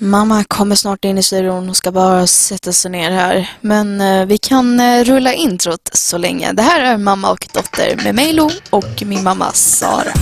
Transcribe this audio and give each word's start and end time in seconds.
Mamma 0.00 0.44
kommer 0.44 0.74
snart 0.76 1.04
in 1.04 1.18
i 1.18 1.22
studion 1.22 1.68
och 1.70 1.76
ska 1.76 1.92
bara 1.92 2.26
sätta 2.26 2.72
sig 2.72 2.90
ner 2.90 3.10
här. 3.10 3.50
Men 3.60 4.00
eh, 4.00 4.26
vi 4.26 4.38
kan 4.38 4.80
eh, 4.80 5.04
rulla 5.04 5.32
introt 5.32 5.90
så 5.92 6.18
länge. 6.18 6.52
Det 6.52 6.62
här 6.62 6.80
är 6.80 6.98
mamma 6.98 7.30
och 7.30 7.48
dotter 7.54 8.00
med 8.04 8.14
mig 8.14 8.32
Lo 8.32 8.50
och 8.70 9.02
min 9.06 9.24
mamma 9.24 9.52
Sara. 9.52 10.12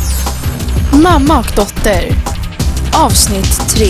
Mamma 1.02 1.38
och 1.38 1.52
dotter. 1.56 2.10
Avsnitt 2.94 3.68
3. 3.68 3.86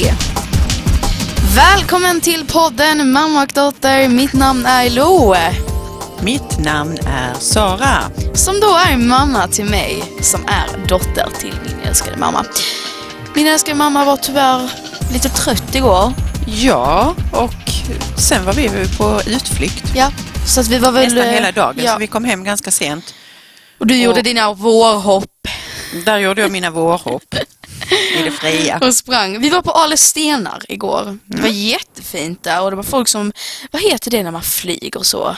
Välkommen 1.57 2.21
till 2.21 2.47
podden 2.47 3.13
Mamma 3.13 3.43
och 3.43 3.53
dotter. 3.55 4.09
Mitt 4.09 4.33
namn 4.33 4.67
är 4.67 4.91
Lo. 4.91 5.35
Mitt 6.21 6.59
namn 6.59 6.99
är 7.07 7.35
Sara. 7.35 7.99
Som 8.35 8.61
då 8.61 8.79
är 8.87 8.97
mamma 8.97 9.49
till 9.49 9.65
mig, 9.65 10.05
som 10.23 10.41
är 10.47 10.87
dotter 10.89 11.29
till 11.41 11.55
min 11.65 11.89
älskade 11.89 12.17
mamma. 12.17 12.45
Min 13.37 13.47
älskade 13.47 13.75
mamma 13.77 14.05
var 14.05 14.17
tyvärr 14.17 14.71
lite 15.13 15.29
trött 15.29 15.75
igår. 15.75 16.13
Ja, 16.47 17.15
och 17.33 17.53
sen 18.19 18.45
var 18.45 18.53
vi 18.53 18.69
på 18.99 19.21
utflykt 19.27 19.85
Ja, 19.95 20.11
så 20.47 20.61
att 20.61 20.69
vi 20.69 20.79
var 20.79 20.93
väl... 20.93 21.05
nästan 21.05 21.23
eh, 21.27 21.33
hela 21.35 21.53
dagen, 21.53 21.85
Ja. 21.85 21.93
så 21.93 21.99
vi 21.99 22.07
kom 22.07 22.25
hem 22.25 22.45
ganska 22.45 22.71
sent. 22.71 23.15
Och 23.79 23.87
du 23.87 23.97
gjorde 24.03 24.19
och- 24.19 24.25
dina 24.25 24.53
vårhopp 24.53 25.31
Där 26.05 26.19
gjorde 26.19 26.43
jag 26.43 26.51
mina 26.51 26.71
vårhopp 26.71 27.35
i 28.19 28.23
det 28.25 28.31
fria. 28.31 28.79
och 28.83 28.95
sprang. 28.95 29.41
Vi 29.41 29.51
var 29.51 29.63
på 29.63 29.71
Ale 29.71 29.97
stenar 29.97 30.63
igår. 30.69 31.19
Det 31.25 31.37
var 31.43 31.49
Mm. 31.49 31.61
jättefint 31.61 32.43
där 32.43 32.63
och 32.63 32.71
det 32.71 32.77
var 32.77 32.83
folk 32.83 33.09
som, 33.09 33.33
vad 33.71 33.83
heter 33.83 34.11
det 34.11 34.23
när 34.23 34.31
man 34.31 34.43
flyger 34.43 35.03
så? 35.03 35.37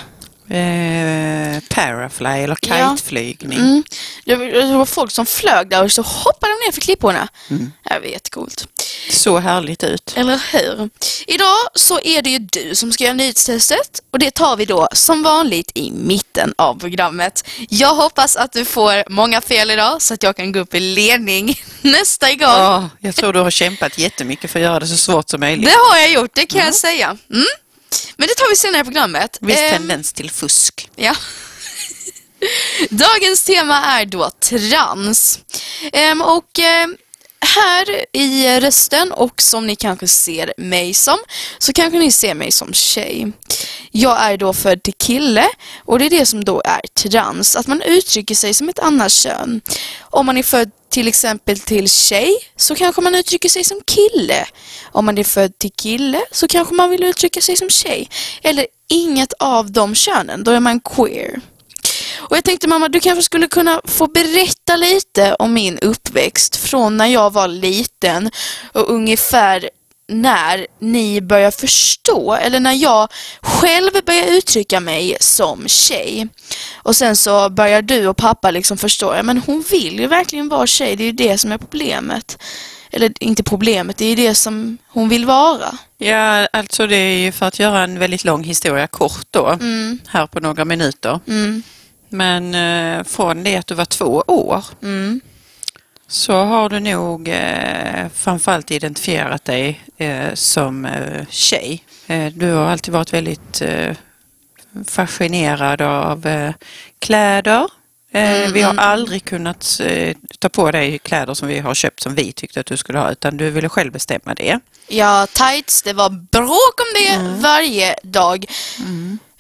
Eh, 0.51 1.61
parafly 1.69 2.27
eller 2.29 2.57
Ja. 2.61 2.97
kiteflygning. 2.97 3.59
Mm. 3.59 3.85
Det, 4.25 4.35
var, 4.35 4.47
det 4.47 4.77
var 4.77 4.87
folk 4.87 5.11
som 5.11 5.27
flög 5.27 5.69
där 5.71 5.85
och 5.85 5.93
så 5.93 6.03
hoppade 6.03 6.53
de 6.53 6.67
ner 6.67 6.73
för 6.73 6.81
klipporna. 6.81 7.29
Mm. 7.51 7.73
Det 7.85 7.99
var 8.01 8.07
jättecoolt. 8.07 8.67
Så 9.11 9.39
härligt 9.39 9.85
ut. 9.85 10.13
Eller 10.17 10.41
hur? 10.53 10.91
Idag 11.27 11.57
så 11.75 12.01
är 12.01 12.23
det 12.23 12.31
ju 12.31 12.39
du 12.39 12.75
som 12.75 12.93
ska 12.93 13.05
göra 13.05 13.15
nyhetstestet 13.15 14.03
och 14.11 14.19
det 14.19 14.31
tar 14.31 14.57
vi 14.57 14.65
då 14.65 14.89
som 14.93 15.23
vanligt 15.23 15.71
i 15.75 15.91
mitten 15.91 16.55
av 16.59 16.81
programmet. 16.81 17.49
Jag 17.69 17.95
hoppas 17.95 18.37
att 18.37 18.53
du 18.53 18.65
får 18.65 19.11
många 19.11 19.41
fel 19.41 19.71
idag 19.71 20.03
så 20.03 20.15
att 20.15 20.23
jag 20.23 20.37
kan 20.37 20.53
gå 20.53 20.59
upp 20.61 20.75
i 20.75 20.81
ledning 20.81 21.61
nästa 21.81 22.29
gång. 22.29 22.39
Ja, 22.41 22.91
jag 23.01 23.15
tror 23.15 23.33
du 23.33 23.39
har 23.41 23.51
kämpat 23.51 23.99
jättemycket 23.99 24.51
för 24.51 24.59
att 24.59 24.65
göra 24.65 24.81
det 24.81 24.87
så 24.87 24.97
svårt 24.97 25.31
som 25.31 25.41
möjligt. 25.41 25.67
Det 25.67 25.77
har 25.93 25.97
jag 25.99 26.11
gjort, 26.13 26.31
det 26.35 26.47
kan 26.47 26.61
jag 26.61 26.75
säga. 26.75 27.17
Mm. 27.33 27.47
Men 28.17 28.29
det 28.29 28.35
tar 28.35 28.51
vi 28.51 28.57
senare 28.57 28.81
i 28.81 28.85
programmet. 28.85 29.39
Viss 29.41 29.59
Ehm, 29.59 29.73
tendens 29.77 30.13
till 30.13 30.31
fusk. 30.31 30.91
Ja. 30.97 31.17
Dagens 32.91 33.45
tema 33.45 33.85
är 33.85 34.05
då 34.07 34.31
trans. 34.31 35.39
Ehm, 35.93 36.23
och 36.23 36.59
ehm, 36.59 36.97
här 37.41 38.05
i 38.13 38.61
rösten 38.61 39.13
och 39.13 39.43
som 39.43 39.67
ni 39.67 39.77
kanske 39.77 40.09
ser 40.09 40.53
mig 40.59 40.95
som 40.95 41.19
så 41.59 41.73
kanske 41.73 41.99
ni 41.99 42.13
ser 42.13 42.35
mig 42.35 42.53
som 42.53 42.73
tjej. 42.73 43.33
Jag 43.91 44.21
är 44.21 44.37
då 44.37 44.53
född 44.53 44.83
till 44.83 44.95
kille 44.95 45.47
och 45.85 45.99
det 45.99 46.07
är 46.07 46.11
det 46.11 46.27
som 46.27 46.45
då 46.45 46.63
är 46.65 46.81
trans, 47.09 47.57
att 47.57 47.67
man 47.67 47.83
uttrycker 47.83 48.35
sig 48.35 48.55
som 48.55 48.69
ett 48.69 48.79
annat 48.79 49.13
kön. 49.13 49.61
Om 50.01 50.27
man 50.27 50.37
är 50.37 50.43
född 50.43 50.71
till 50.91 51.09
exempel 51.09 51.59
till 51.59 51.91
tjej 51.91 52.37
så 52.57 52.75
kanske 52.75 53.03
man 53.03 53.15
uttrycker 53.15 53.49
sig 53.49 53.65
som 53.65 53.81
kille. 53.87 54.47
Om 54.93 55.05
man 55.05 55.19
är 55.19 55.25
född 55.25 55.59
till 55.59 55.73
kille 55.73 56.21
så 56.31 56.49
kanske 56.49 56.75
man 56.75 56.91
vill 56.91 57.05
uttrycka 57.05 57.41
sig 57.41 57.57
som 57.57 57.71
tjej. 57.71 58.09
Eller 58.43 58.67
inget 58.89 59.33
av 59.33 59.73
de 59.73 59.95
könen, 59.95 60.45
då 60.45 60.51
är 60.51 60.61
man 60.61 60.81
queer. 60.81 61.41
Och 62.19 62.37
jag 62.37 62.45
tänkte 62.45 62.69
mamma, 62.69 62.89
du 62.89 63.01
kanske 63.01 63.23
skulle 63.23 63.47
kunna 63.47 63.81
få 63.85 64.07
berätta 64.07 64.77
lite 64.77 65.35
om 65.35 65.53
min 65.53 65.79
uppväxt 65.79 66.57
från 66.57 66.97
när 66.97 67.07
jag 67.07 67.33
var 67.33 67.49
liten 67.49 68.31
och 68.73 68.91
ungefär 68.91 69.71
när 70.09 70.67
ni 70.81 71.21
börjar 71.21 71.51
förstå 71.51 72.35
eller 72.35 72.61
när 72.61 72.73
jag 72.73 73.09
själv 73.41 73.91
börjar 74.07 74.27
uttrycka 74.27 74.81
mig 74.81 75.17
som 75.21 75.69
tjej. 75.69 76.29
Och 76.75 76.97
sen 76.97 77.17
så 77.17 77.49
börjar 77.51 77.83
du 77.83 78.07
och 78.07 78.17
pappa 78.17 78.51
liksom 78.51 78.79
förstå, 78.79 79.15
ja 79.17 79.23
men 79.23 79.39
hon 79.47 79.65
vill 79.71 80.01
ju 80.01 80.07
verkligen 80.07 80.49
vara 80.49 80.67
tjej, 80.67 80.97
det 80.97 81.03
är 81.03 81.07
ju 81.07 81.13
det 81.13 81.39
som 81.39 81.53
är 81.53 81.59
problemet. 81.59 82.43
Eller 82.91 83.13
inte 83.21 83.43
problemet, 83.43 83.97
det 83.97 84.05
är 84.05 84.09
ju 84.09 84.15
det 84.29 84.35
som 84.35 84.79
hon 84.89 85.09
vill 85.09 85.25
vara. 85.27 85.79
Ja, 85.99 86.47
alltså 86.53 86.87
det 86.87 86.97
är 86.97 87.19
ju 87.19 87.33
för 87.33 87.47
att 87.47 87.59
göra 87.59 87.83
en 87.85 87.99
väldigt 87.99 88.25
lång 88.25 88.45
historia 88.45 88.87
kort 88.87 89.27
då, 89.31 89.47
Mm, 89.47 89.99
här 90.09 90.27
på 90.27 90.41
några 90.41 90.65
minuter. 90.65 91.21
mm, 91.29 91.63
Men 92.09 92.55
eh, 92.55 93.05
från 93.05 93.43
det 93.45 93.57
att 93.57 93.67
du 93.67 93.75
var 93.75 93.85
två 93.85 94.25
år 94.27 94.65
mm, 94.83 95.21
så 96.09 96.33
har 96.33 96.69
du 96.69 96.81
nog 96.81 97.29
eh, 97.29 98.09
framförallt 98.15 98.71
identifierat 98.71 99.45
dig 99.45 99.81
eh, 99.97 100.35
som 100.35 100.85
eh, 100.85 101.27
tjej. 101.31 101.85
Eh, 102.07 102.33
du 102.33 102.53
har 102.53 102.65
alltid 102.65 102.95
varit 102.95 103.13
väldigt 103.13 103.61
eh, 103.61 103.97
fascinerad 104.87 105.83
av 105.83 106.27
eh, 106.27 106.53
kläder. 106.99 107.69
Mm, 108.13 108.53
vi 108.53 108.63
har 108.63 108.73
mm. 108.73 108.85
aldrig 108.85 109.25
kunnat 109.25 109.81
ta 110.39 110.49
på 110.49 110.71
dig 110.71 110.99
kläder 110.99 111.35
som 111.35 111.49
vi 111.49 111.59
har 111.59 111.75
köpt 111.75 112.03
som 112.03 112.15
vi 112.15 112.33
tyckte 112.33 112.61
att 112.61 112.67
du 112.67 112.77
skulle 112.77 112.99
ha 112.99 113.13
utan 113.13 113.37
du 113.37 113.51
ville 113.51 113.69
själv 113.69 113.93
bestämma 113.93 114.35
det. 114.35 114.61
Ja, 114.87 115.27
tights, 115.27 115.83
det 115.83 115.93
var 115.93 116.11
bråk 116.11 116.81
om 116.81 116.87
det 116.95 117.41
varje 117.43 117.95
dag. 118.03 118.47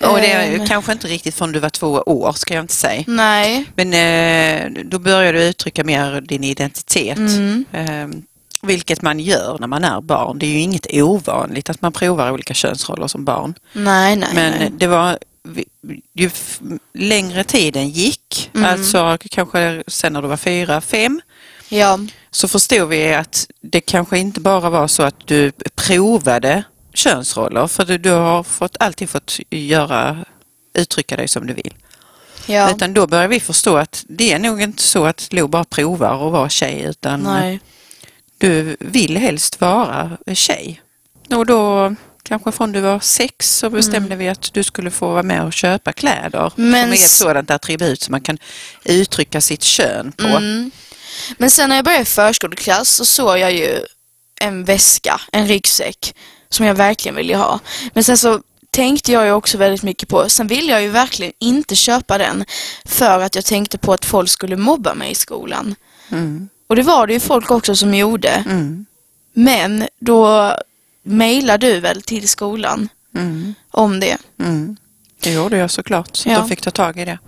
Och 0.00 0.18
det 0.18 0.32
är 0.32 0.54
Ehm. 0.60 0.66
kanske 0.66 0.92
inte 0.92 1.06
riktigt 1.06 1.34
från 1.34 1.52
du 1.52 1.58
var 1.58 1.70
två 1.70 1.86
år 2.06 2.32
ska 2.32 2.54
jag 2.54 2.64
inte 2.64 2.74
säga. 2.74 3.04
Nej. 3.06 3.64
Men 3.74 3.94
eh, 4.76 4.82
då 4.84 4.98
börjar 4.98 5.32
du 5.32 5.42
uttrycka 5.44 5.84
mer 5.84 6.20
din 6.20 6.44
identitet. 6.44 7.18
Mm. 7.18 7.64
Eh, 7.72 8.08
vilket 8.62 9.02
man 9.02 9.20
gör 9.20 9.56
när 9.60 9.66
man 9.66 9.84
är 9.84 10.00
barn. 10.00 10.38
Det 10.38 10.46
är 10.46 10.50
ju 10.50 10.60
inget 10.60 10.86
ovanligt 10.92 11.70
att 11.70 11.82
man 11.82 11.92
provar 11.92 12.30
olika 12.30 12.54
könsroller 12.54 13.06
som 13.06 13.24
barn. 13.24 13.54
Nej, 13.72 14.16
nej, 14.16 14.28
Men 14.34 14.52
nej. 14.58 14.70
det 14.78 14.86
var 14.86 15.18
ju 16.14 16.30
längre 16.94 17.44
tiden 17.44 17.88
gick, 17.88 18.50
Mm. 18.54 18.70
alltså 18.70 19.18
kanske 19.30 19.82
sen 19.86 20.12
när 20.12 20.22
du 20.22 20.28
var 20.28 20.36
fyra, 20.36 20.80
fem, 20.80 21.20
Ja. 21.68 21.98
så 22.30 22.48
förstod 22.48 22.88
vi 22.88 23.14
att 23.14 23.46
det 23.60 23.80
kanske 23.80 24.18
inte 24.18 24.40
bara 24.40 24.70
var 24.70 24.88
så 24.88 25.02
att 25.02 25.26
du 25.26 25.52
provade 25.74 26.62
könsroller, 26.98 27.66
för 27.66 27.84
du, 27.84 27.98
du 27.98 28.10
har 28.10 28.42
fått, 28.42 28.76
alltid 28.80 29.10
fått 29.10 29.40
göra, 29.50 30.24
uttrycka 30.74 31.16
dig 31.16 31.28
som 31.28 31.46
du 31.46 31.54
vill. 31.54 31.74
Ja. 32.46 32.70
Utan 32.70 32.94
då 32.94 33.06
börjar 33.06 33.28
vi 33.28 33.40
förstå 33.40 33.76
att 33.76 34.04
det 34.08 34.32
är 34.32 34.38
nog 34.38 34.62
inte 34.62 34.82
så 34.82 35.06
att 35.06 35.32
Lo 35.32 35.48
bara 35.48 35.64
provar 35.64 36.26
att 36.26 36.32
vara 36.32 36.48
tjej 36.48 36.82
utan 36.82 37.20
Nej. 37.20 37.60
du 38.38 38.76
vill 38.80 39.16
helst 39.16 39.60
vara 39.60 40.18
tjej. 40.34 40.80
Och 41.30 41.46
då 41.46 41.94
kanske 42.22 42.52
från 42.52 42.72
du 42.72 42.80
var 42.80 43.00
sex 43.00 43.56
så 43.56 43.70
bestämde 43.70 44.16
vi 44.16 44.28
att 44.28 44.52
du 44.52 44.62
skulle 44.62 44.90
få 44.90 45.08
vara 45.08 45.22
med 45.22 45.44
och 45.44 45.52
köpa 45.52 45.92
kläder 45.92 46.52
Men 46.56 46.82
som 46.82 46.92
är 46.92 46.94
ett 46.94 47.10
sådant 47.10 47.50
attribut 47.50 48.02
som 48.02 48.12
man 48.12 48.20
kan 48.20 48.38
uttrycka 48.84 49.40
sitt 49.40 49.62
kön 49.62 50.12
på. 50.12 50.26
Mm. 50.26 50.70
Men 51.38 51.50
sen 51.50 51.68
när 51.68 51.76
jag 51.76 51.84
började 51.84 52.02
i 52.02 52.06
förskoleklass 52.06 52.88
så 52.88 53.04
såg 53.04 53.38
jag 53.38 53.52
ju 53.52 53.84
en 54.40 54.64
väska, 54.64 55.20
en 55.32 55.46
ryggsäck, 55.46 56.14
som 56.50 56.66
jag 56.66 56.74
verkligen 56.74 57.14
ville 57.16 57.36
ha. 57.36 57.58
Men 57.94 58.04
sen 58.04 58.18
så 58.18 58.40
tänkte 58.70 59.12
jag 59.12 59.24
ju 59.24 59.32
också 59.32 59.58
väldigt 59.58 59.82
mycket 59.82 60.08
på, 60.08 60.28
sen 60.28 60.46
ville 60.46 60.72
jag 60.72 60.82
ju 60.82 60.88
verkligen 60.88 61.32
inte 61.38 61.74
köpa 61.76 62.18
den 62.18 62.44
för 62.84 63.20
att 63.20 63.34
jag 63.34 63.44
tänkte 63.44 63.78
på 63.78 63.92
att 63.92 64.04
folk 64.04 64.30
skulle 64.30 64.56
mobba 64.56 64.94
mig 64.94 65.10
i 65.10 65.14
skolan. 65.14 65.74
Mm. 66.10 66.48
Och 66.66 66.76
det 66.76 66.82
var 66.82 67.06
det 67.06 67.12
ju 67.12 67.20
folk 67.20 67.50
också 67.50 67.76
som 67.76 67.94
gjorde. 67.94 68.28
Mm. 68.28 68.86
Men 69.32 69.88
då 70.00 70.52
mejlade 71.02 71.72
du 71.72 71.80
väl 71.80 72.02
till 72.02 72.28
skolan 72.28 72.88
Mm. 73.14 73.54
om 73.70 74.00
det? 74.00 74.16
Mm. 74.40 74.76
Det 75.20 75.32
gjorde 75.32 75.56
jag 75.56 75.70
såklart, 75.70 76.16
så 76.16 76.28
Ja. 76.28 76.38
de 76.38 76.48
fick 76.48 76.60
ta 76.60 76.70
tag 76.70 76.98
i 76.98 77.04
det. 77.04 77.18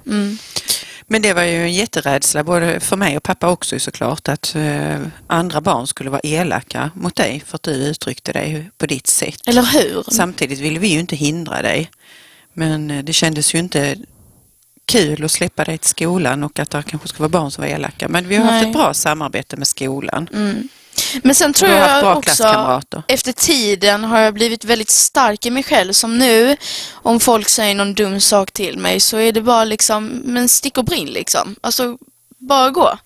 Men 1.13 1.23
det 1.23 1.33
var 1.33 1.43
ju 1.43 1.63
en 1.63 1.73
jätterädsla 1.73 2.45
både 2.45 2.81
för 2.81 2.97
mig 2.97 3.17
och 3.17 3.23
pappa 3.23 3.49
också 3.49 3.79
såklart 3.79 4.29
att 4.29 4.55
eh, 4.55 5.01
andra 5.27 5.61
barn 5.61 5.87
skulle 5.87 6.11
vara 6.11 6.21
elaka 6.25 6.91
mot 6.95 7.17
dig 7.17 7.43
för 7.47 7.57
att 7.57 7.63
du 7.63 7.71
uttryckte 7.71 8.33
dig 8.33 8.71
på 8.79 8.87
ditt 8.87 9.07
sätt. 9.07 9.49
Eller 9.49 9.63
hur? 9.63 10.05
Samtidigt 10.11 10.59
ville 10.59 10.79
vi 10.79 10.89
ju 10.89 11.01
inte 11.01 11.17
hindra 11.17 11.63
dig. 11.63 11.91
Men 12.53 12.91
eh, 12.91 13.05
det 13.05 13.13
kändes 13.13 13.55
ju 13.55 13.59
inte 13.59 13.97
kul 14.85 15.25
att 15.25 15.31
släppa 15.31 15.65
dig 15.65 15.79
till 15.79 15.91
skolan 15.91 16.45
och 16.45 16.59
att 16.59 16.71
det 16.71 16.83
kanske 16.83 17.09
skulle 17.09 17.29
vara 17.29 17.43
barn 17.43 17.51
som 17.51 17.63
var 17.63 17.69
elaka. 17.69 18.09
Men 18.09 18.29
vi 18.29 18.37
har 18.37 18.45
haft 18.45 18.63
Nej. 18.63 18.71
ett 18.71 18.77
bra 18.77 18.95
samarbete 18.95 19.57
med 19.57 19.69
skolan. 19.69 20.29
Mm. 20.33 20.69
Men 21.23 21.35
sen 21.35 21.53
tror 21.53 21.71
jag 21.71 22.17
också, 22.19 22.83
efter 23.09 23.33
tiden 23.33 24.05
har 24.05 24.19
jag 24.19 24.35
blivit 24.35 24.65
väldigt 24.65 24.91
stark 24.91 25.47
i 25.47 25.51
mig 25.51 25.63
själv. 25.63 25.93
Som 25.93 26.19
nu, 26.19 26.57
om 26.93 27.21
folk 27.21 27.49
säger 27.49 27.75
någon 27.75 27.95
dum 27.95 28.21
sak 28.21 28.51
till 28.51 28.79
mig 28.79 29.01
så 29.01 29.17
är 29.17 29.33
det 29.33 29.43
bara 29.43 29.65
liksom, 29.65 30.07
men 30.07 30.49
stick 30.49 30.79
och 30.79 30.85
brinn 30.85 31.09
liksom. 31.09 31.57
Alltså, 31.61 31.99
bara 32.39 32.71
gå. 32.71 32.99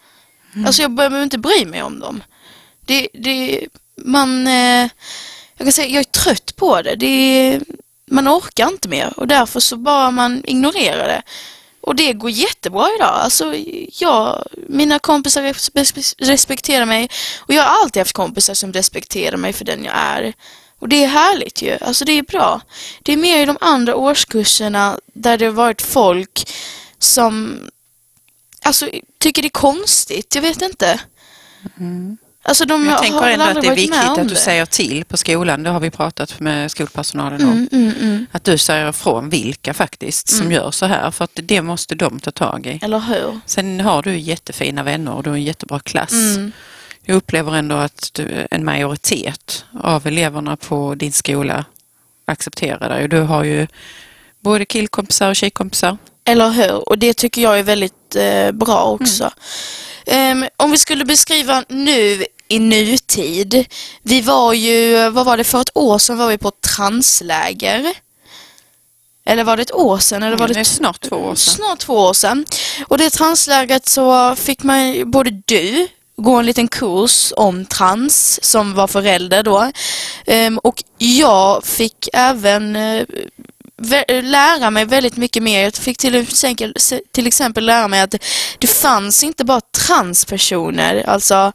Mm. 0.55 0.67
Alltså 0.67 0.83
jag 0.83 0.91
behöver 0.91 1.23
inte 1.23 1.39
bry 1.39 1.67
mig 1.67 1.83
om 1.83 2.01
dem. 2.01 2.23
Det, 2.87 3.09
det, 3.15 3.61
man, 3.97 4.47
eh, 4.47 4.89
jag 5.57 5.67
kan 5.67 5.73
säga, 5.73 5.89
jag 5.89 6.01
är 6.01 6.05
trött 6.05 6.57
på 6.57 6.83
det. 6.83 6.97
det. 6.97 7.61
Man 8.11 8.29
orkar 8.29 8.69
inte 8.69 8.89
mer 8.89 9.13
och 9.17 9.29
därför 9.29 9.61
så 9.61 9.77
bara 9.77 10.11
man 10.11 10.43
ignorerar 10.47 11.09
det. 11.09 11.23
Och 11.87 11.97
det 11.97 12.13
går 12.13 12.31
jättebra 12.31 12.89
idag. 12.97 13.15
Alltså, 13.15 13.55
jag, 13.93 14.47
mina 14.69 14.99
kompisar 14.99 15.43
respekterar 16.25 16.87
mig 16.87 17.09
och 17.39 17.55
jag 17.55 17.63
har 17.63 17.83
alltid 17.83 18.01
haft 18.01 18.13
kompisar 18.13 18.55
som 18.55 18.73
respekterar 18.73 19.37
mig 19.37 19.53
för 19.53 19.65
den 19.65 19.85
jag 19.85 19.95
är. 19.97 20.35
Och 20.79 20.89
det 20.89 21.05
är 21.05 21.09
härligt 21.09 21.63
ju, 21.63 21.79
alltså 21.81 22.05
det 22.05 22.13
är 22.13 22.23
bra. 22.23 22.61
Det 23.03 23.13
är 23.13 23.17
mer 23.17 23.43
i 23.43 23.45
de 23.45 23.57
andra 23.61 23.97
årskurserna 23.97 24.99
där 25.07 25.39
det 25.39 25.45
har 25.45 25.53
varit 25.53 25.83
folk 25.83 26.53
som 26.99 27.61
alltså, 28.63 28.89
tycker 29.19 29.43
det 29.43 29.49
är 29.49 29.51
konstigt, 29.51 30.35
jag 30.35 30.43
vet 30.43 30.63
inte. 30.63 31.01
Mm. 31.79 32.19
Alltså 32.46 32.64
de 32.64 32.75
Mm. 32.75 32.88
Jag 32.88 33.02
tänker 33.02 33.29
ändå 33.29 33.44
att 33.44 33.62
det 33.62 33.69
är 33.69 33.75
viktigt 33.75 34.19
att 34.19 34.29
du 34.29 34.35
säger 34.35 34.67
till 34.67 35.05
på 35.05 35.17
skolan. 35.17 35.62
Det 35.62 35.70
har 35.70 35.81
vi 35.81 35.91
pratat 35.91 36.41
med 36.41 36.70
skolpersonalen 36.70 37.44
om. 37.44 37.52
Mm, 37.52 37.69
mm, 37.73 37.94
mm. 38.00 38.26
Att 38.32 38.44
du 38.44 38.58
säger 38.58 38.88
ifrån 38.88 39.29
vilka 39.29 39.75
faktiskt 39.75 40.29
som 40.29 40.52
gör 40.52 40.70
så 40.70 40.87
här. 40.87 41.11
För 41.11 41.25
att 41.25 41.31
det 41.43 41.62
måste 41.62 41.94
de 41.94 42.20
ta 42.20 42.31
tag 42.31 42.67
i. 42.67 42.79
Eller 42.82 42.99
hur? 43.00 43.41
Sen 43.46 43.81
har 43.81 44.02
du 44.02 44.19
jättefina 44.19 44.82
vänner 44.82 45.12
och 45.12 45.23
du 45.23 45.31
har 45.31 45.37
en 45.37 45.43
jättebra 45.43 45.81
klass. 45.81 46.12
Mm. 46.12 46.52
Jag 47.02 47.17
upplever 47.17 47.55
ändå 47.56 47.75
att 47.75 48.11
du, 48.12 48.47
en 48.50 48.64
majoritet 48.64 49.64
av 49.82 50.06
eleverna 50.06 50.56
på 50.56 50.94
din 50.94 51.12
skola 51.12 51.64
accepterar 52.25 52.88
dig. 52.88 53.08
Du 53.08 53.20
har 53.20 53.44
ju 53.44 53.67
både 54.40 54.64
killkompisar 54.64 55.29
och 55.29 55.37
tjejkompisar. 55.37 55.97
Eller 56.25 56.50
hur? 56.50 56.88
Och 56.88 56.99
det 56.99 57.14
tycker 57.14 57.43
jag 57.43 57.58
är 57.58 57.62
väldigt 57.62 58.17
eh, 58.17 58.52
bra 58.52 58.85
också. 58.85 59.31
Ehm, 60.06 60.44
om 60.56 60.70
vi 60.70 60.79
skulle 60.79 61.05
beskriva 61.05 61.64
nu 61.69 62.25
i 62.49 62.58
nutid. 62.58 63.67
Vi 64.02 64.20
var 64.20 64.52
ju, 64.52 65.11
vad 65.11 65.26
var 65.26 65.37
det, 65.37 65.44
för 65.44 65.61
ett 65.61 65.76
år 65.76 65.99
sedan 65.99 66.19
var 66.19 66.29
vi 66.29 66.38
på 66.38 66.49
ett 66.49 66.61
transläger. 66.61 67.93
Eller 69.26 69.44
var 69.44 69.56
det 69.56 69.62
ett 69.62 69.73
år 69.73 69.99
sedan? 69.99 70.23
Eller 70.23 70.37
var 70.37 70.49
Det 70.49 70.55
det 70.55 70.61
är 70.61 70.64
snart 70.64 71.00
två 71.00 71.17
år 71.17 71.35
sedan. 71.35 71.55
Snart 71.55 71.79
två 71.79 71.94
år 71.94 72.12
sedan. 72.12 72.46
Och 72.88 72.99
det 72.99 73.11
translägret 73.11 73.88
så 73.88 74.37
fick 74.37 74.62
man, 74.62 75.11
både 75.11 75.31
du 75.44 75.88
gå 76.17 76.35
en 76.37 76.46
liten 76.46 76.69
kurs 76.69 77.32
om 77.37 77.64
trans 77.64 78.44
som 78.44 78.75
var 78.75 78.87
förälder 78.87 79.43
då. 79.43 79.70
Ehm, 80.26 80.58
och 80.58 80.85
jag 80.99 81.64
fick 81.64 82.08
även 82.12 82.76
eh, 82.76 83.05
lära 84.23 84.70
mig 84.70 84.85
väldigt 84.85 85.17
mycket 85.17 85.43
mer. 85.43 85.62
Jag 85.62 85.75
fick 85.75 85.99
till 85.99 86.14
exempel, 86.14 86.75
till 87.12 87.26
exempel 87.26 87.67
lära 87.67 87.88
mig 87.88 88.00
att 88.00 88.14
det 88.58 88.67
fanns 88.67 89.25
inte 89.25 89.44
bara 89.44 89.61
transpersoner, 89.61 91.05
alltså 91.08 91.52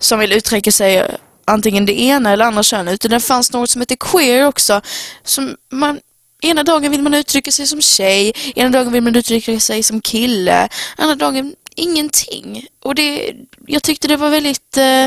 som 0.00 0.18
vill 0.18 0.32
uttrycka 0.32 0.72
sig 0.72 1.16
antingen 1.44 1.86
det 1.86 2.00
ena 2.00 2.32
eller 2.32 2.44
andra 2.44 2.62
könet, 2.62 2.94
utan 2.94 3.10
det 3.10 3.20
fanns 3.20 3.52
något 3.52 3.70
som 3.70 3.80
heter 3.80 3.96
queer 3.96 4.46
också. 4.46 4.80
Som 5.24 5.56
man, 5.72 6.00
ena 6.42 6.62
dagen 6.62 6.90
vill 6.90 7.02
man 7.02 7.14
uttrycka 7.14 7.52
sig 7.52 7.66
som 7.66 7.80
tjej, 7.80 8.32
ena 8.56 8.68
dagen 8.68 8.92
vill 8.92 9.02
man 9.02 9.16
uttrycka 9.16 9.60
sig 9.60 9.82
som 9.82 10.00
kille, 10.00 10.68
andra 10.96 11.14
dagen 11.14 11.54
ingenting. 11.74 12.66
Och 12.82 12.94
det, 12.94 13.34
jag 13.66 13.82
tyckte 13.82 14.08
det 14.08 14.16
var 14.16 14.30
väldigt 14.30 14.76
eh, 14.76 15.06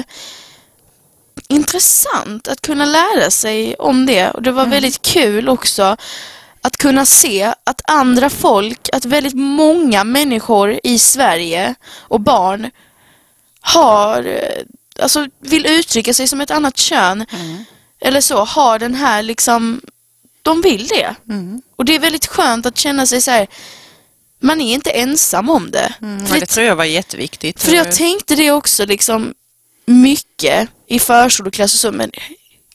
intressant 1.48 2.48
att 2.48 2.62
kunna 2.62 2.86
lära 2.86 3.32
sig 3.32 3.76
om 3.76 4.06
det. 4.06 4.30
Och 4.30 4.42
det 4.42 4.52
var 4.52 4.66
väldigt 4.66 5.02
kul 5.02 5.50
också 5.50 5.98
att 6.62 6.78
kunna 6.78 7.06
se 7.06 7.54
att 7.64 7.82
andra 7.84 8.30
folk, 8.30 8.90
att 8.94 9.06
väldigt 9.06 9.34
många 9.34 10.04
människor 10.04 10.80
i 10.84 11.00
Sverige 11.00 11.76
och 11.96 12.22
barn 12.22 12.72
har, 13.62 14.26
eh, 14.26 14.64
alltså 15.04 15.28
vill 15.40 15.66
uttrycka 15.66 16.14
sig 16.14 16.28
som 16.28 16.42
ett 16.42 16.52
annat 16.52 16.78
kön. 16.78 17.26
Eller 18.02 18.22
så, 18.22 18.44
har 18.46 18.80
den 18.80 18.94
här 18.96 19.24
liksom, 19.24 19.82
de 20.42 20.62
vill 20.62 20.88
det. 20.88 21.16
Mm. 21.30 21.62
Och 21.76 21.86
det 21.86 21.96
är 21.96 22.00
väldigt 22.00 22.26
skönt 22.28 22.66
att 22.66 22.78
känna 22.78 23.06
sig 23.06 23.22
så 23.22 23.32
här. 23.32 23.48
man 24.40 24.62
är 24.62 24.74
inte 24.74 24.92
ensam 24.92 25.50
om 25.50 25.72
det. 25.72 25.94
Mm, 26.02 26.26
För 26.26 26.40
det 26.40 26.46
tror 26.46 26.66
jag 26.66 26.76
var 26.76 26.86
jätteviktigt. 26.86 27.64
för 27.64 27.72
jag 27.74 27.92
tänkte 27.96 28.36
det 28.36 28.52
också 28.52 28.86
liksom 28.86 29.34
mycket 29.86 30.70
i 30.88 31.00
förskoleklass 31.00 31.74
och 31.74 31.80
så, 31.80 31.92
men 31.92 32.12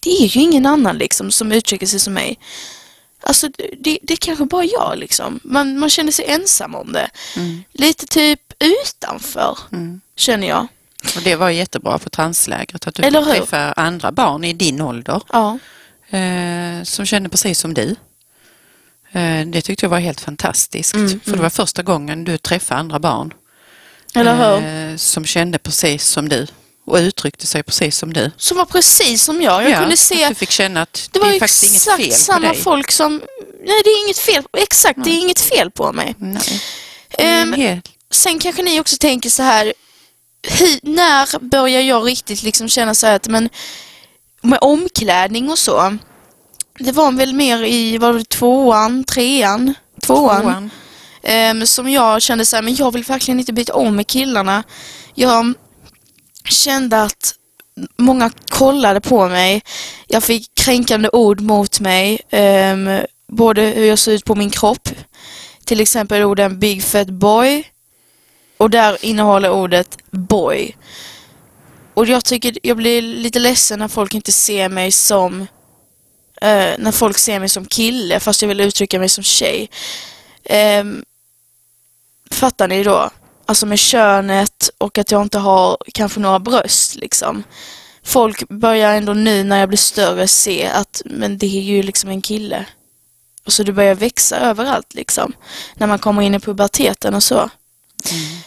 det 0.01 0.11
är 0.11 0.27
ju 0.27 0.41
ingen 0.41 0.67
annan 0.67 0.99
liksom 0.99 1.31
som 1.31 1.53
uttrycker 1.53 1.87
sig 1.87 2.01
som 2.01 2.13
mig. 2.15 2.39
Alltså 3.21 3.49
det, 3.79 3.99
det 4.03 4.13
är 4.13 4.17
kanske 4.17 4.45
bara 4.45 4.65
jag 4.65 4.95
liksom. 4.99 5.41
Man, 5.45 5.79
man 5.79 5.91
känner 5.91 6.13
sig 6.13 6.25
ensam 6.29 6.75
om 6.75 6.93
det. 6.93 7.11
Mm. 7.37 7.65
Lite 7.73 8.07
typ 8.07 8.41
utanför, 8.59 9.59
Mm. 9.73 10.01
känner 10.17 10.49
jag. 10.49 10.67
Och 11.17 11.23
det 11.25 11.37
var 11.37 11.51
jättebra 11.51 11.99
på 11.99 12.11
translägret 12.11 12.87
att 12.87 12.95
du 12.95 13.03
Eller 13.03 13.25
hur? 13.25 13.79
andra 13.81 14.13
barn 14.13 14.45
i 14.45 14.53
din 14.53 14.81
ålder 14.81 15.23
Ja. 15.33 15.59
eh, 16.19 16.83
som 16.85 17.07
kände 17.07 17.29
precis 17.29 17.59
som 17.61 17.75
du. 17.75 17.97
Eh, 19.13 19.47
det 19.47 19.61
tyckte 19.63 19.85
jag 19.85 19.91
var 19.91 19.99
helt 19.99 20.21
fantastiskt. 20.21 20.95
Mm, 20.95 21.21
för 21.21 21.31
det 21.33 21.43
var 21.43 21.51
första 21.51 21.83
gången 21.83 22.25
du 22.25 22.39
träffade 22.39 22.81
andra 22.81 22.99
barn 22.99 23.35
eh, 24.15 24.97
som 24.97 25.25
kände 25.27 25.59
precis 25.59 26.07
som 26.07 26.29
du 26.29 26.47
och 26.87 26.97
uttryckte 26.97 27.47
sig 27.47 27.63
precis 27.63 27.99
som 27.99 28.13
du. 28.13 28.31
Som 28.37 28.57
var 28.57 28.65
precis 28.65 29.23
som 29.23 29.43
jag. 29.43 29.71
Jag 29.71 29.81
kunde 29.81 29.97
se 29.97 30.25
att 30.25 30.29
du 30.29 30.35
fick 30.35 30.51
känna 30.51 30.83
att 30.83 31.09
det 31.13 31.19
det, 31.19 31.25
var 31.27 31.33
är 31.35 31.39
faktiskt 31.39 31.63
inget 31.63 31.75
exakt 31.77 31.99
fel 32.03 32.11
på 32.11 32.17
samma 32.17 32.49
dig. 32.53 32.63
folk 32.63 32.91
som... 32.93 33.23
Nej, 33.65 33.81
det 33.85 33.91
är 33.91 34.05
inget 34.05 34.19
fel. 34.19 34.45
Exakt, 34.53 34.99
det 35.05 35.11
är 35.11 35.19
inget 35.21 35.41
fel 35.41 35.71
på 35.71 35.93
mig. 35.93 36.15
Nej. 36.19 36.61
Det 37.19 37.57
hel- 37.57 37.81
sen 38.11 38.39
kanske 38.39 38.63
ni 38.63 38.81
också 38.81 38.97
tänker 39.01 39.31
så 39.31 39.43
här, 39.43 39.73
hur, 40.43 40.79
när 40.83 41.39
börjar 41.39 41.81
jag 41.81 42.07
riktigt 42.07 42.43
liksom 42.43 42.69
känna 42.69 42.95
så 42.95 43.07
här 43.07 43.17
att 43.17 43.29
men 43.29 43.49
med 44.43 44.59
omklädning 44.63 45.51
och 45.51 45.59
så. 45.59 45.99
Det 46.79 46.93
var 46.93 47.13
väl 47.13 47.35
mer 47.35 47.65
i, 47.65 47.99
var 47.99 48.13
det 48.13 48.29
tvåan, 48.29 49.05
trean, 49.05 49.75
tvåan. 50.03 50.43
Tvåan. 50.43 50.71
Ehm, 51.23 51.67
som 51.67 51.91
jag 51.91 52.23
kände 52.23 52.47
så 52.47 52.57
här, 52.57 52.63
men 52.63 52.75
jag 52.75 52.93
vill 52.93 53.05
verkligen 53.05 53.41
inte 53.41 53.53
byta 53.53 53.75
om 53.75 53.97
med 53.97 54.07
killarna. 54.07 54.63
Jag 55.15 55.55
kände 56.45 57.03
att 57.03 57.35
många 57.97 58.31
kollade 58.51 59.01
på 59.01 59.29
mig. 59.29 59.63
Jag 60.07 60.23
fick 60.23 60.55
kränkande 60.55 61.09
ord 61.13 61.41
mot 61.41 61.81
mig. 61.81 62.21
ehm, 62.31 63.01
både 63.33 63.63
hur 63.63 63.85
jag 63.85 63.99
såg 63.99 64.15
ut 64.15 64.25
på 64.25 64.35
min 64.35 64.51
kropp. 64.51 64.89
Till 65.65 65.81
exempel 65.81 66.23
orden 66.23 66.59
big 66.59 66.83
fat 66.83 67.09
boy. 67.09 67.65
Och 68.59 68.71
där 68.71 69.05
innehåller 69.05 69.51
ordet 69.51 69.99
boy. 70.11 70.77
Och 71.95 72.07
jag 72.07 72.25
tycker, 72.25 72.59
jag 72.63 72.77
blir 72.77 73.03
lite 73.03 73.39
ledsen 73.39 73.79
när 73.79 73.89
folk 73.89 74.15
inte 74.15 74.33
ser 74.33 74.69
mig 74.69 74.93
som 74.93 75.41
eh, 76.41 76.75
när 76.79 76.93
folk 76.93 77.19
ser 77.19 77.41
mig 77.41 77.49
som 77.49 77.67
kille 77.67 78.21
fast 78.21 78.43
jag 78.43 78.49
vill 78.49 78.61
uttrycka 78.61 78.99
mig 78.99 79.09
som 79.09 79.25
tjej. 79.25 79.71
Ehm, 80.45 81.05
fattar 82.31 82.69
ni 82.69 82.83
då? 82.83 83.11
Alltså 83.47 83.67
med 83.67 83.79
könet 83.79 84.71
och 84.79 84.99
att 84.99 85.11
jag 85.11 85.23
inte 85.23 85.39
har 85.39 85.77
kanske 85.95 86.21
några 86.21 86.39
bröst 86.39 86.95
liksom. 86.95 87.43
Folk 88.03 88.49
börjar 88.49 88.95
ändå 88.95 89.13
nu 89.13 89.45
när 89.45 89.61
jag 89.61 89.69
blir 89.69 89.79
större 89.79 90.29
se 90.29 90.67
att 90.67 91.03
men 91.05 91.39
det 91.39 91.47
är 91.47 91.61
ju 91.61 91.83
liksom 91.83 92.11
en 92.11 92.23
kille. 92.23 92.67
Och 93.45 93.53
så 93.53 93.63
det 93.63 93.73
börjar 93.73 93.95
växa 93.95 94.37
överallt 94.37 94.95
liksom. 94.95 95.33
När 95.75 95.87
man 95.87 95.99
kommer 95.99 96.23
in 96.23 96.35
i 96.35 96.41
puberteten 96.41 97.15
och 97.15 97.23
så. 97.23 97.39
Mm. 98.11 98.39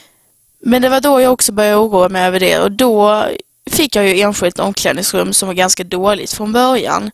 Men 0.64 0.82
det 0.82 0.90
var 0.90 1.02
då 1.02 1.22
jag 1.22 1.34
också 1.34 1.52
började 1.52 1.78
oroa 1.78 2.10
mig 2.10 2.26
över 2.26 2.40
det 2.40 2.60
och 2.60 2.72
då 2.72 3.26
fick 3.72 3.96
jag 3.96 4.08
ju 4.08 4.22
enskilt 4.22 4.60
omklädningsrum 4.60 5.34
som 5.34 5.48
var 5.48 5.54
ganska 5.54 5.84
dåligt 5.84 6.34
från 6.34 6.54
början. 6.54 7.12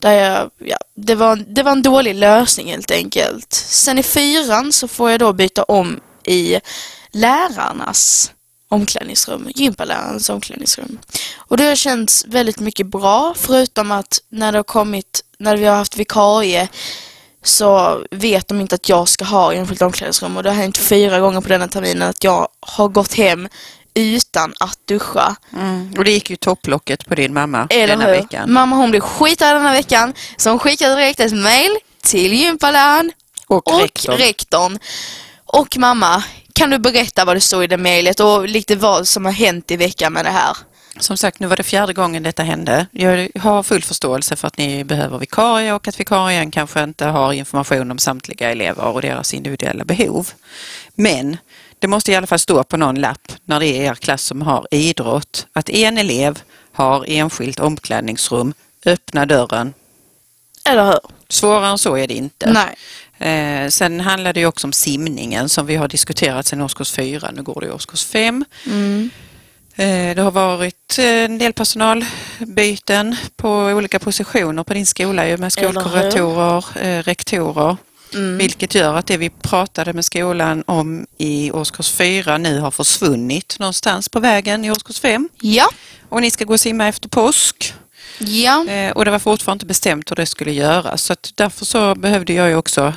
Där 0.00 0.12
jag, 0.12 0.50
ja, 0.58 0.78
det, 0.96 1.14
var, 1.14 1.36
det 1.36 1.62
var 1.62 1.72
en 1.72 1.82
dålig 1.82 2.14
lösning 2.14 2.70
helt 2.70 2.90
enkelt. 2.90 3.52
Sen 3.52 3.98
i 3.98 4.02
fyran 4.02 4.72
så 4.72 4.88
får 4.88 5.10
jag 5.10 5.20
då 5.20 5.32
byta 5.32 5.62
om 5.62 6.00
i 6.24 6.60
lärarnas 7.12 8.32
omklädningsrum, 8.68 9.50
gympalärarens 9.54 10.30
omklädningsrum. 10.30 10.98
Och 11.36 11.56
det 11.56 11.64
har 11.64 11.74
känts 11.74 12.24
väldigt 12.26 12.60
mycket 12.60 12.86
bra 12.86 13.34
förutom 13.36 13.92
att 13.92 14.20
när 14.28 14.52
det 14.52 14.58
har 14.58 14.62
kommit, 14.62 15.24
när 15.38 15.56
vi 15.56 15.64
har 15.64 15.76
haft 15.76 15.96
vikarie 15.96 16.68
så 17.44 18.02
vet 18.10 18.48
de 18.48 18.60
inte 18.60 18.74
att 18.74 18.88
jag 18.88 19.08
ska 19.08 19.24
ha 19.24 19.52
enskilt 19.52 19.82
omklädningsrum 19.82 20.36
och 20.36 20.42
det 20.42 20.50
har 20.50 20.56
hänt 20.56 20.78
fyra 20.78 21.20
gånger 21.20 21.40
på 21.40 21.48
denna 21.48 21.68
terminen 21.68 22.08
att 22.08 22.24
jag 22.24 22.48
har 22.60 22.88
gått 22.88 23.14
hem 23.14 23.48
utan 23.94 24.54
att 24.60 24.78
duscha. 24.84 25.36
Mm. 25.52 25.94
Och 25.98 26.04
det 26.04 26.10
gick 26.10 26.30
ju 26.30 26.36
topplocket 26.36 27.06
på 27.06 27.14
din 27.14 27.34
mamma 27.34 27.66
Eller 27.70 27.86
denna 27.86 28.04
hur? 28.04 28.10
veckan. 28.12 28.52
Mamma 28.52 28.76
hon 28.76 28.90
blev 28.90 29.00
skitad 29.00 29.54
denna 29.54 29.72
veckan 29.72 30.14
så 30.36 30.50
hon 30.50 30.58
skickade 30.58 30.94
direkt 30.94 31.20
ett 31.20 31.32
mail 31.32 31.76
till 32.02 32.32
gympaläraren 32.32 33.12
Och, 33.46 33.72
och 33.74 33.80
rektorn. 33.80 34.16
rektorn. 34.16 34.78
Och 35.44 35.76
mamma, 35.76 36.22
kan 36.52 36.70
du 36.70 36.78
berätta 36.78 37.24
vad 37.24 37.36
det 37.36 37.40
står 37.40 37.64
i 37.64 37.66
det 37.66 37.76
mejlet 37.76 38.20
och 38.20 38.48
lite 38.48 38.76
vad 38.76 39.08
som 39.08 39.24
har 39.24 39.32
hänt 39.32 39.70
i 39.70 39.76
veckan 39.76 40.12
med 40.12 40.24
det 40.24 40.30
här? 40.30 40.56
Som 41.00 41.16
sagt, 41.16 41.40
nu 41.40 41.46
var 41.46 41.56
det 41.56 41.62
fjärde 41.62 41.92
gången 41.92 42.22
detta 42.22 42.42
hände. 42.42 42.86
Jag 42.90 43.28
har 43.40 43.62
full 43.62 43.82
förståelse 43.82 44.36
för 44.36 44.46
att 44.46 44.56
ni 44.56 44.84
behöver 44.84 45.18
vikarie 45.18 45.72
och 45.72 45.88
att 45.88 46.00
vikarien 46.00 46.50
kanske 46.50 46.82
inte 46.82 47.04
har 47.04 47.32
information 47.32 47.90
om 47.90 47.98
samtliga 47.98 48.50
elever 48.50 48.84
och 48.84 49.02
deras 49.02 49.34
individuella 49.34 49.84
behov. 49.84 50.30
Men 50.94 51.36
det 51.78 51.86
måste 51.86 52.12
i 52.12 52.14
alla 52.14 52.26
fall 52.26 52.38
stå 52.38 52.64
på 52.64 52.76
någon 52.76 53.00
lapp 53.00 53.32
när 53.44 53.60
det 53.60 53.66
är 53.66 53.90
er 53.90 53.94
klass 53.94 54.22
som 54.22 54.42
har 54.42 54.66
idrott 54.70 55.46
att 55.52 55.68
en 55.68 55.98
elev 55.98 56.42
har 56.72 57.04
enskilt 57.08 57.60
omklädningsrum, 57.60 58.54
öppna 58.86 59.26
dörren. 59.26 59.74
Eller 60.64 60.84
hur? 60.86 61.00
Svårare 61.28 61.66
än 61.66 61.78
så 61.78 61.96
är 61.96 62.06
det 62.06 62.14
inte. 62.14 62.52
Nej. 62.52 62.76
Eh, 63.18 63.68
sen 63.68 64.00
handlar 64.00 64.32
det 64.32 64.40
ju 64.40 64.46
också 64.46 64.66
om 64.66 64.72
simningen 64.72 65.48
som 65.48 65.66
vi 65.66 65.76
har 65.76 65.88
diskuterat 65.88 66.46
sedan 66.46 66.60
årskurs 66.60 66.92
fyra. 66.92 67.30
Nu 67.34 67.42
går 67.42 67.60
det 67.60 67.66
i 67.66 67.70
årskurs 67.70 68.04
fem. 68.04 68.44
Mm. 68.66 69.10
Eh, 69.78 70.14
Det 70.16 70.22
har 70.22 70.30
varit 70.30 70.98
eh, 70.98 71.04
en 71.24 71.38
del 71.38 71.52
personalbyten 71.52 73.16
på 73.36 73.50
olika 73.50 73.98
positioner 73.98 74.64
på 74.64 74.74
din 74.74 74.86
skola 74.86 75.36
med 75.36 75.52
skolkuratorer, 75.52 76.64
eh, 76.82 77.02
rektorer. 77.02 77.76
Vilket 78.38 78.74
gör 78.74 78.94
att 78.96 79.06
det 79.06 79.16
vi 79.16 79.30
pratade 79.30 79.92
med 79.92 80.04
skolan 80.04 80.64
om 80.66 81.06
i 81.18 81.50
årskurs 81.50 81.90
4 81.92 82.38
nu 82.38 82.58
har 82.60 82.70
försvunnit 82.70 83.56
någonstans 83.58 84.08
på 84.08 84.20
vägen 84.20 84.64
i 84.64 84.70
årskurs 84.70 85.00
5. 85.00 85.28
Ja, 85.40 85.68
Och 86.08 86.20
ni 86.22 86.30
ska 86.30 86.44
gå 86.44 86.52
och 86.52 86.60
simma 86.60 86.88
efter 86.88 87.08
påsk. 87.08 87.74
ja, 88.18 88.64
Och 88.94 89.04
det 89.04 89.10
var 89.10 89.18
fortfarande 89.18 89.56
inte 89.56 89.66
bestämt 89.66 90.10
hur 90.10 90.16
det 90.16 90.26
skulle 90.26 90.52
göras. 90.52 91.02
Så 91.02 91.14
därför 91.34 91.64
så 91.64 91.94
behövde 91.94 92.32
jag 92.32 92.48
ju 92.48 92.56
också 92.56 92.92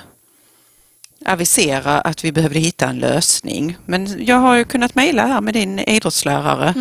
avisera 1.25 2.01
att 2.01 2.23
vi 2.25 2.31
behövde 2.31 2.59
hitta 2.59 2.85
en 2.87 2.99
lösning. 2.99 3.77
Men 3.85 4.25
jag 4.25 4.35
har 4.35 4.55
ju 4.55 4.63
kunnat 4.63 4.95
mejla 4.95 5.25
här 5.27 5.41
med 5.41 5.53
din 5.53 5.79
idrottslärare 5.79 6.73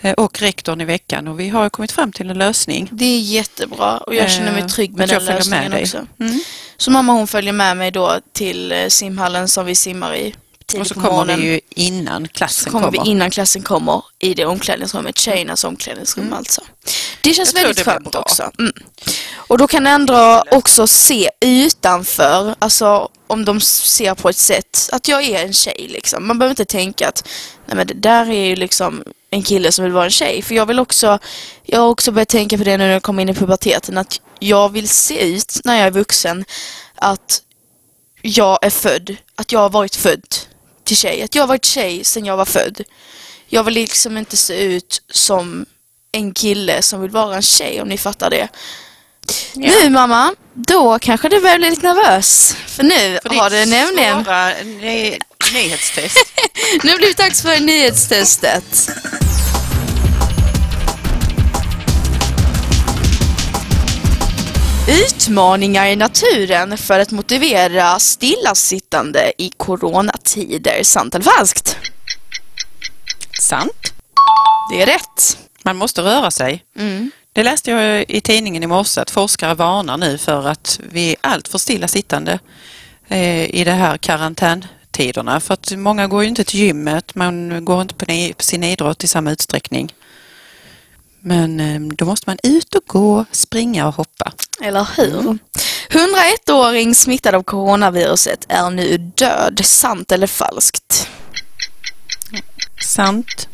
eh, 0.00 0.12
och 0.12 0.40
rektorn 0.40 0.80
i 0.80 0.84
veckan 0.84 1.28
och 1.28 1.40
vi 1.40 1.48
har 1.48 1.68
kommit 1.68 1.92
fram 1.92 2.12
till 2.12 2.30
en 2.30 2.38
lösning. 2.38 2.88
det 2.92 3.04
är 3.04 3.20
jättebra 3.20 3.98
och 3.98 4.14
jag 4.14 4.30
känner 4.30 4.52
mig 4.52 4.60
Eh, 4.62 4.66
trygg 4.66 4.96
med 4.96 5.10
jag 5.10 5.18
den 5.18 5.24
med 5.26 5.34
lösningen 5.34 5.70
dig. 5.70 5.82
också. 5.82 6.06
Mm. 6.20 6.40
Så 6.76 6.90
mamma 6.90 7.12
hon 7.12 7.26
följer 7.26 7.52
med 7.52 7.76
mig 7.76 7.90
då 7.90 8.20
till 8.32 8.72
eh, 8.72 8.86
simhallen 8.88 9.48
som 9.48 9.66
vi 9.66 9.74
simmar 9.74 10.14
i 10.14 10.34
Och 10.80 10.86
så 10.86 10.94
kommer 10.94 11.10
morgonen. 11.10 11.40
vi 11.40 11.46
ju 11.46 11.60
innan 11.70 12.26
så 12.26 12.32
klassen 12.32 12.72
kommer 12.72 12.86
kommer. 12.86 13.04
vi 13.04 13.10
innan 13.10 13.30
klassen 13.30 13.62
kommer 13.62 14.02
i 14.18 14.34
det 14.34 14.44
omklädningsrummet, 14.46 15.18
tjejernas 15.18 15.64
omklädningsrum 15.64 16.32
alltså. 16.32 16.62
Det 17.20 17.34
känns 17.34 17.54
väldigt 17.54 17.76
det 17.76 17.84
skönt 17.84 18.14
också. 18.14 18.50
Mm. 18.58 18.72
Och 19.34 19.58
då 19.58 19.66
kan 19.66 19.86
ändå 19.86 20.44
också 20.50 20.86
se 20.86 21.30
utanför, 21.40 22.54
alltså 22.58 23.08
om 23.28 23.44
de 23.44 23.60
ser 23.60 24.14
på 24.14 24.28
ett 24.28 24.36
sätt 24.36 24.88
att 24.92 25.08
jag 25.08 25.24
är 25.24 25.44
en 25.44 25.52
tjej 25.52 25.86
liksom. 25.88 26.26
Man 26.26 26.38
behöver 26.38 26.52
inte 26.52 26.64
tänka 26.64 27.08
att 27.08 27.28
nej 27.66 27.76
men 27.76 27.86
det 27.86 27.94
där 27.94 28.30
är 28.30 28.44
ju 28.44 28.56
liksom 28.56 29.04
en 29.30 29.42
kille 29.42 29.72
som 29.72 29.84
vill 29.84 29.92
vara 29.92 30.04
en 30.04 30.10
tjej. 30.10 30.42
För 30.42 30.54
jag 30.54 30.66
vill 30.66 30.78
också, 30.78 31.18
jag 31.64 31.80
har 31.80 31.88
också 31.88 32.12
börjat 32.12 32.28
tänka 32.28 32.58
på 32.58 32.64
det 32.64 32.76
nu 32.76 32.84
när 32.84 32.92
jag 32.92 33.02
kommer 33.02 33.22
in 33.22 33.28
i 33.28 33.34
puberteten 33.34 33.98
att 33.98 34.20
jag 34.38 34.72
vill 34.72 34.88
se 34.88 35.34
ut 35.34 35.60
när 35.64 35.76
jag 35.76 35.86
är 35.86 35.90
vuxen 35.90 36.44
att 36.94 37.42
jag 38.22 38.58
är 38.62 38.70
född, 38.70 39.16
att 39.34 39.52
jag 39.52 39.60
har 39.60 39.70
varit 39.70 39.96
född 39.96 40.34
till 40.84 40.96
tjej. 40.96 41.22
Att 41.22 41.34
jag 41.34 41.42
har 41.42 41.48
varit 41.48 41.64
tjej 41.64 42.04
sedan 42.04 42.24
jag 42.24 42.36
var 42.36 42.44
född. 42.44 42.82
Jag 43.46 43.64
vill 43.64 43.74
liksom 43.74 44.16
inte 44.16 44.36
se 44.36 44.62
ut 44.62 45.02
som 45.10 45.66
en 46.12 46.34
kille 46.34 46.82
som 46.82 47.00
vill 47.00 47.10
vara 47.10 47.36
en 47.36 47.42
tjej 47.42 47.82
om 47.82 47.88
ni 47.88 47.98
fattar 47.98 48.30
det. 48.30 48.48
Nu 49.54 49.90
mamma, 49.90 50.34
då 50.54 50.98
kanske 50.98 51.28
du 51.28 51.40
börjar 51.40 51.58
bli 51.58 51.70
lite 51.70 51.94
nervös. 51.94 52.56
För 52.66 52.82
nu 52.82 53.18
För 53.22 53.34
har 53.34 53.50
det 53.50 53.66
nämligen 53.66 54.24
svåra 54.24 54.48
ny- 54.64 55.18
nyhetstest. 55.52 56.18
nu 56.82 56.90
har 56.92 56.98
det 56.98 57.16
dags 57.16 57.42
för 57.42 57.60
nyhetstestet. 57.60 58.90
Utmaningar 64.88 65.86
i 65.86 65.96
naturen 65.96 66.78
för 66.78 67.00
att 67.00 67.10
motivera 67.10 67.98
stillasittande 67.98 69.32
i 69.38 69.50
coronatider. 69.56 70.80
Sant 70.82 71.14
eller 71.14 71.24
falskt? 71.24 71.76
Sant. 73.40 73.92
Det 74.70 74.82
är 74.82 74.86
rätt. 74.86 75.38
Man 75.62 75.76
måste 75.76 76.02
röra 76.02 76.30
sig. 76.30 76.64
Mm. 76.78 77.10
Det 77.38 77.44
läste 77.44 77.70
jag 77.70 78.04
i 78.08 78.20
tidningen 78.20 78.62
i 78.62 78.66
morse 78.66 79.00
att 79.00 79.10
forskare 79.10 79.54
varnar 79.54 79.96
nu 79.96 80.18
för 80.18 80.48
att 80.48 80.80
vi 80.92 81.10
är 81.10 81.16
allt 81.20 81.48
för 81.48 81.58
stillasittande 81.58 82.38
eh, 83.08 83.54
i 83.54 83.64
de 83.64 83.70
här 83.70 83.96
karantäntiderna. 83.96 85.40
För 85.40 85.54
att 85.54 85.72
många 85.76 86.06
går 86.06 86.22
ju 86.22 86.28
inte 86.28 86.44
till 86.44 86.60
gymmet, 86.60 87.14
man 87.14 87.64
går 87.64 87.82
inte 87.82 87.94
på, 87.94 88.06
sin 88.38 88.64
idrott 88.64 89.04
i 89.04 89.08
samma 89.08 89.30
utsträckning. 89.32 89.94
Men 91.20 91.60
eh, 91.60 91.80
då 91.80 92.04
måste 92.04 92.30
man 92.30 92.38
ut 92.42 92.74
och 92.74 92.84
gå, 92.86 93.24
springa 93.32 93.88
och 93.88 93.94
hoppa. 93.94 94.32
Eller 94.62 94.88
hur? 94.96 95.38
101-åring 95.88 96.94
smittad 96.94 97.34
av 97.34 97.42
coronaviruset 97.42 98.46
är 98.48 98.70
nu 98.70 98.98
död. 98.98 99.60
Sant 99.64 100.12
eller 100.12 100.26
falskt? 100.26 101.08
Sant. 102.80 103.48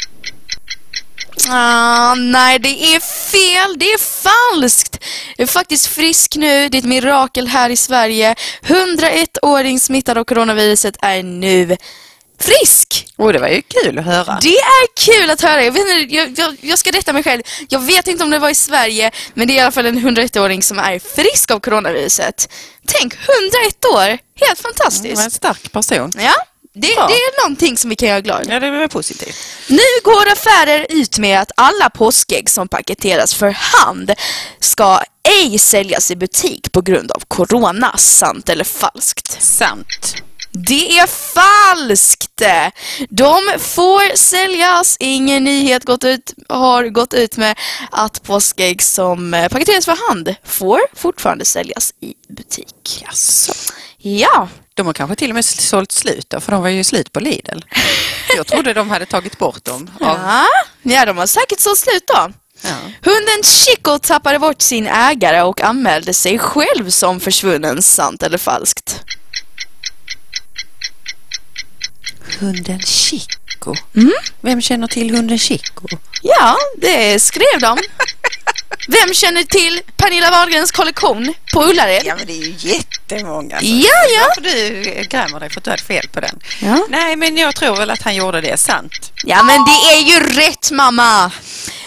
Ah, 1.50 2.14
nej, 2.14 2.58
det 2.58 2.68
är 2.94 3.00
fel. 3.00 3.78
Det 3.78 3.84
är 3.84 3.98
falskt. 3.98 4.98
Jag 5.36 5.42
är 5.48 5.52
faktiskt 5.52 5.86
frisk 5.86 6.36
nu. 6.36 6.68
Det 6.68 6.76
är 6.76 6.78
ett 6.78 6.84
mirakel 6.84 7.48
här 7.48 7.70
i 7.70 7.76
Sverige. 7.76 8.34
101-åring 8.62 9.80
smittad 9.80 10.18
av 10.18 10.24
coronaviruset 10.24 10.96
är 11.02 11.22
nu 11.22 11.76
frisk. 12.40 13.06
Och 13.16 13.32
det 13.32 13.38
var 13.38 13.48
ju 13.48 13.62
kul 13.62 13.98
att 13.98 14.04
höra. 14.04 14.38
Det 14.42 14.56
är 14.58 14.86
kul 14.96 15.30
att 15.30 15.40
höra. 15.40 15.64
Jag, 15.64 15.72
vet 15.72 15.80
inte, 15.88 16.14
jag, 16.16 16.38
jag, 16.38 16.56
jag 16.60 16.78
ska 16.78 16.90
rätta 16.90 17.12
mig 17.12 17.22
själv. 17.22 17.42
Jag 17.68 17.80
vet 17.80 18.08
inte 18.08 18.24
om 18.24 18.30
det 18.30 18.38
var 18.38 18.50
i 18.50 18.54
Sverige, 18.54 19.10
men 19.34 19.46
det 19.48 19.52
är 19.52 19.56
i 19.56 19.60
alla 19.60 19.72
fall 19.72 19.86
en 19.86 19.98
101-åring 19.98 20.62
som 20.62 20.78
är 20.78 20.98
frisk 20.98 21.50
av 21.50 21.60
coronaviruset. 21.60 22.48
Tänk, 22.86 23.14
101 23.14 23.84
år! 23.94 24.08
Helt 24.08 24.20
Det 24.34 24.46
var 24.46 24.50
en 24.50 24.56
fantastiskt. 24.56 25.32
stark 25.32 25.72
person. 25.72 26.12
Ja, 26.18 26.34
det, 26.74 26.94
Bra. 26.96 27.06
det 27.06 27.14
är 27.14 27.42
någonting 27.44 27.76
som 27.76 27.90
vi 27.90 27.96
kan 27.96 28.08
göra 28.08 28.20
glad. 28.20 28.46
Ja, 28.48 28.60
det 28.60 28.70
var 28.70 28.88
positivt. 28.88 29.36
Nu 29.68 29.78
går 30.04 30.32
affärer 30.32 30.86
ut 30.88 31.18
med 31.18 31.40
att 31.40 31.52
alla 31.56 31.90
påskägg 31.90 32.50
som 32.50 32.68
paketeras 32.68 33.34
för 33.34 33.50
hand 33.50 34.12
ska 34.60 35.00
ej 35.40 35.58
säljas 35.58 36.10
i 36.10 36.16
butik 36.16 36.72
på 36.72 36.82
grund 36.82 37.10
av 37.10 37.22
corona. 37.28 37.96
Sant 37.96 38.48
eller 38.48 38.64
falskt? 38.64 39.42
Sant. 39.42 40.16
Det 40.50 40.98
är 40.98 41.06
falskt! 41.06 42.42
De 43.10 43.58
får 43.58 44.16
säljas. 44.16 44.96
Ingen 45.00 45.44
nyhet 45.44 45.84
gått 45.84 46.04
ut, 46.04 46.34
har 46.48 46.84
gått 46.84 47.14
ut 47.14 47.36
med 47.36 47.58
att 47.90 48.22
påskägg 48.22 48.82
som 48.82 49.34
eh, 49.34 49.48
paketeras 49.48 49.84
för 49.84 50.08
hand 50.08 50.34
får 50.44 50.80
fortfarande 50.94 51.44
säljas 51.44 51.94
i 52.00 52.14
butik. 52.28 53.04
Jaså. 53.06 53.52
Ja, 54.06 54.48
De 54.74 54.86
har 54.86 54.92
kanske 54.92 55.16
till 55.16 55.30
och 55.30 55.34
med 55.34 55.44
sålt 55.44 55.92
slut 55.92 56.30
då, 56.30 56.40
för 56.40 56.52
de 56.52 56.62
var 56.62 56.68
ju 56.68 56.84
slut 56.84 57.12
på 57.12 57.20
Lidl. 57.20 57.58
Jag 58.36 58.46
trodde 58.46 58.72
de 58.74 58.90
hade 58.90 59.06
tagit 59.06 59.38
bort 59.38 59.64
dem. 59.64 59.90
Av, 60.00 60.18
ja, 60.18 60.46
ja 60.82 61.04
de 61.04 61.16
har 61.18 61.26
säkert 61.26 61.60
så 61.60 61.76
slut 61.76 62.04
då. 62.06 62.32
ja. 62.62 62.70
Hunden 63.02 63.42
Chico 63.44 63.98
tappade 63.98 64.38
bort 64.38 64.62
sin 64.62 64.86
ägare 64.86 65.42
och 65.42 65.60
anmälde 65.60 66.14
sig 66.14 66.38
själv 66.38 66.90
som 66.90 67.20
försvunnen. 67.20 67.82
Sant 67.82 68.22
eller 68.22 68.38
falskt? 68.38 69.00
Hunden 72.40 72.80
Chico. 72.80 73.74
Mm. 73.96 74.12
Vem 74.40 74.60
känner 74.60 74.86
till 74.86 75.10
hunden 75.16 75.38
Chico? 75.38 75.88
Ja, 76.22 76.56
det 76.76 77.22
skrev 77.22 77.60
de. 77.60 77.78
Vem 78.88 79.14
känner 79.14 79.42
till 79.44 79.80
Pernilla 79.96 80.30
Wahlgrens 80.30 80.72
kollektion 80.72 81.34
på 81.52 81.62
Ullared? 81.64 82.02
Ja, 82.04 82.14
men 82.16 82.26
det 82.26 82.32
är 82.32 82.36
ju 82.46 82.54
jättemånga. 82.58 83.58
Ja, 83.62 83.90
ja. 84.16 84.26
Varför 84.28 84.40
du 84.40 84.82
grämer 85.08 85.40
dig 85.40 85.50
för 85.50 85.60
att 85.60 85.64
du 85.64 85.70
hade 85.70 85.82
fel 85.82 86.08
på 86.12 86.20
den? 86.20 86.40
Ja. 86.62 86.86
Nej, 86.88 87.16
men 87.16 87.36
jag 87.36 87.54
tror 87.56 87.76
väl 87.76 87.90
att 87.90 88.02
han 88.02 88.14
gjorde 88.14 88.40
det 88.40 88.56
sant. 88.56 89.12
Ja, 89.24 89.42
men 89.42 89.64
det 89.64 89.94
är 89.94 90.00
ju 90.00 90.20
rätt 90.40 90.70
mamma. 90.70 91.30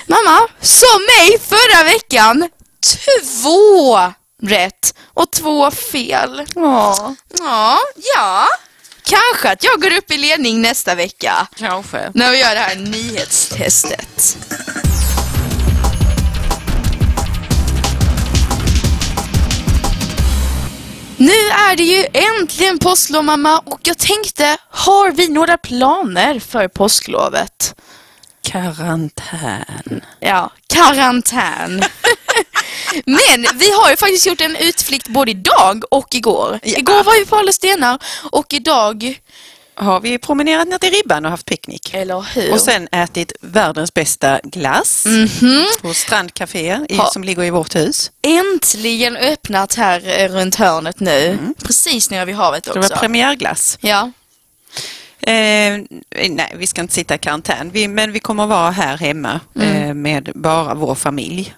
Mamma, 0.08 0.48
som 0.62 1.06
mig 1.18 1.38
förra 1.48 1.84
veckan. 1.84 2.50
Två 3.42 3.98
rätt 4.44 4.94
och 5.14 5.32
två 5.32 5.72
fel. 5.72 6.46
Ja, 6.56 7.16
Ja, 7.40 7.80
ja. 8.16 8.48
Kanske 9.04 9.50
att 9.52 9.64
jag 9.64 9.82
går 9.82 9.94
upp 9.98 10.12
i 10.12 10.18
ledning 10.18 10.62
nästa 10.62 10.96
vecka. 10.96 11.48
kanske. 11.58 12.12
när 12.14 12.32
vi 12.32 12.40
gör 12.40 12.56
det 12.56 12.62
här 12.62 12.76
nyhetstestet. 12.76 14.38
Nu 21.18 21.32
är 21.70 21.76
det 21.76 21.84
ju 21.84 22.06
äntligen 22.14 22.80
påsklov 22.80 23.24
mamma 23.24 23.60
och 23.60 23.80
jag 23.84 23.98
tänkte, 23.98 24.58
har 24.70 25.12
vi 25.12 25.28
några 25.28 25.58
planer 25.58 26.40
för 26.40 26.68
påsklovet? 26.68 27.76
Karantän. 28.44 30.02
Ja, 30.20 30.52
karantän. 30.68 31.84
Men 33.06 33.46
vi 33.56 33.72
har 33.72 33.90
ju 33.90 33.98
faktiskt 33.98 34.26
gjort 34.26 34.42
en 34.42 34.56
utflykt 34.56 35.08
både 35.08 35.32
idag 35.32 35.84
och 35.92 36.16
igår. 36.16 36.60
Ja. 36.64 36.78
Igår 36.78 37.04
var 37.04 37.20
vi 37.20 37.26
på 37.26 37.36
Alla 37.36 37.52
Stenar 37.52 38.00
och 38.32 38.54
idag, 38.54 39.20
Har 39.80 40.00
vi 40.00 40.18
promenerat 40.18 40.68
ner 40.68 40.78
till 40.78 40.92
Ribban 40.92 41.26
och 41.26 41.32
haft 41.32 41.46
picknick. 41.46 41.94
eller 41.94 42.22
hur? 42.36 42.52
Och 42.54 42.60
sen 42.60 42.88
ätit 42.92 43.32
världens 43.42 43.94
bästa 43.94 44.40
glass 44.44 45.06
Mhm. 45.06 45.66
på 45.82 45.94
Strandcafé 45.94 46.80
i, 46.90 47.00
som 47.14 47.24
ligger 47.24 47.44
i 47.44 47.50
vårt 47.50 47.76
hus. 47.76 48.12
äntligen 48.22 49.18
öppnat 49.18 49.74
här 49.76 50.20
eh, 50.20 50.30
runt 50.32 50.56
hörnet 50.56 51.00
nu. 51.00 51.38
Precis 51.64 52.10
nere 52.10 52.26
vid 52.26 52.36
havet 52.36 52.66
Så 52.66 52.74
det 52.74 52.80
också. 52.80 52.94
var 52.94 53.00
premiärglass. 53.00 53.78
ja. 53.82 54.12
Eh, 55.22 55.78
nej, 56.30 56.54
vi 56.58 56.68
ska 56.68 56.82
inte 56.82 56.94
sitta 56.94 57.16
i 57.16 57.18
karantän, 57.18 57.70
vi, 57.72 57.88
men 57.88 58.12
vi 58.12 58.20
kommer 58.20 58.46
vara 58.48 58.72
här 58.72 58.98
hemma 58.98 59.40
eh, 59.62 59.94
med 59.94 60.32
bara 60.36 60.74
vår 60.74 60.96
familj. 60.96 61.56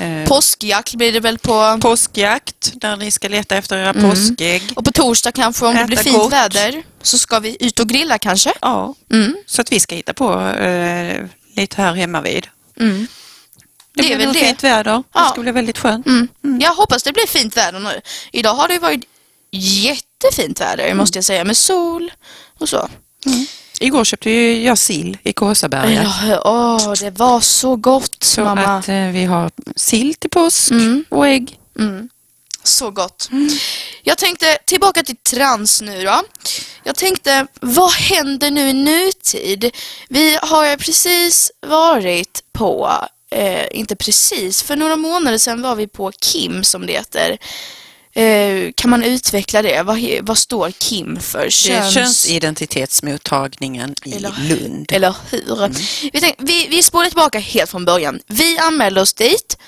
Eh, 0.00 0.28
Påskjakt 0.28 0.94
blir 0.94 1.12
det 1.12 1.20
väl 1.20 1.38
på... 1.38 1.78
påskjakt, 1.80 2.72
där 2.74 2.96
ni 2.96 3.10
ska 3.10 3.28
leta 3.28 3.56
efter 3.56 3.76
era 3.78 3.94
påskägg. 3.94 4.62
Och 4.76 4.84
på 4.84 4.92
torsdag 4.92 5.32
kanske 5.32 5.66
om 5.66 5.74
det 5.74 5.80
Äta 5.80 5.86
blir 5.86 5.96
fint 5.96 6.16
gott. 6.16 6.32
väder 6.32 6.82
så 7.02 7.18
ska 7.18 7.38
vi 7.38 7.56
ut 7.60 7.80
och 7.80 7.88
grilla 7.88 8.18
kanske. 8.18 8.52
Ja, 8.60 8.94
Mm. 9.12 9.36
så 9.46 9.60
att 9.60 9.72
vi 9.72 9.80
ska 9.80 9.94
hitta 9.94 10.14
på 10.14 10.40
eh, 10.48 11.24
lite 11.56 11.82
här 11.82 11.94
hemma 11.94 12.20
vid. 12.20 12.46
Mm. 12.80 13.06
Det, 13.94 14.02
Det 14.02 14.12
är 14.12 14.16
blir 14.16 14.26
väl 14.26 14.34
det. 14.34 14.40
fint 14.40 14.64
väder. 14.64 14.92
Det 14.96 15.02
Ja. 15.14 15.28
ska 15.32 15.40
bli 15.40 15.52
väldigt 15.52 15.78
skönt. 15.78 16.06
Mm. 16.06 16.28
Jag 16.60 16.74
hoppas 16.74 17.02
det 17.02 17.12
blir 17.12 17.26
fint 17.26 17.56
väder 17.56 17.78
nu. 17.80 18.00
Idag 18.32 18.54
har 18.54 18.68
det 18.68 18.78
varit 18.78 19.04
jättefint 19.52 20.60
väder 20.60 20.94
måste 20.94 21.18
jag 21.18 21.24
säga 21.24 21.44
med 21.44 21.56
sol 21.56 22.12
och 22.58 22.68
så. 22.68 22.88
Igår 23.80 24.04
köpte 24.04 24.30
ju 24.30 24.62
jag 24.64 24.78
sill 24.78 25.18
i 25.22 25.32
Kåsaberga. 25.32 26.12
Ja, 26.28 26.40
åh, 26.44 26.92
det 27.00 27.10
var 27.10 27.40
så 27.40 27.76
gott 27.76 28.16
Så 28.24 28.40
mamma. 28.44 28.62
att 28.78 28.88
eh, 28.88 29.06
vi 29.06 29.24
har 29.24 29.50
sill 29.76 30.14
till 30.14 30.30
påsk 30.30 30.70
Mm. 30.70 31.04
och 31.08 31.26
ägg. 31.28 31.58
Mm. 31.78 32.08
Så 32.62 32.90
gott. 32.90 33.28
Jag 34.02 34.18
tänkte 34.18 34.58
tillbaka 34.66 35.02
till 35.02 35.16
trans 35.16 35.80
nu 35.80 36.02
då. 36.04 36.22
Jag 36.84 36.96
tänkte, 36.96 37.46
vad 37.60 37.90
händer 37.90 38.50
nu 38.50 38.68
i 38.68 38.72
nutid? 38.72 39.70
Vi 40.08 40.38
har 40.42 40.66
ju 40.70 40.76
precis 40.76 41.50
varit 41.66 42.40
på, 42.52 42.92
eh, 43.30 43.64
inte 43.72 43.96
precis, 43.96 44.62
för 44.62 44.76
några 44.76 44.96
månader 44.96 45.38
sedan 45.38 45.62
var 45.62 45.74
vi 45.74 45.86
på 45.88 46.12
KIM 46.20 46.64
som 46.64 46.86
det 46.86 46.92
heter. 46.92 47.38
Eh, 48.18 48.72
kan 48.74 48.90
man 48.90 49.04
utveckla 49.04 49.62
det? 49.62 49.82
Vad, 49.82 49.98
vad 50.22 50.38
står 50.38 50.70
KIM 50.78 51.20
för? 51.20 51.44
Är 51.46 51.90
könsidentitetsmottagningen 51.90 53.94
i 54.04 54.12
Eller- 54.12 54.32
Lund. 54.48 54.92
Eller 54.92 55.16
hur? 55.30 55.68
Vi, 56.12 56.20
tänkte, 56.20 56.44
vi, 56.44 56.66
vi 56.70 56.82
spolar 56.82 57.06
tillbaka 57.08 57.38
helt 57.38 57.70
från 57.70 57.84
början. 57.84 58.20
Vi 58.26 58.58
anmälde 58.58 59.00
oss 59.00 59.14
dit 59.14 59.58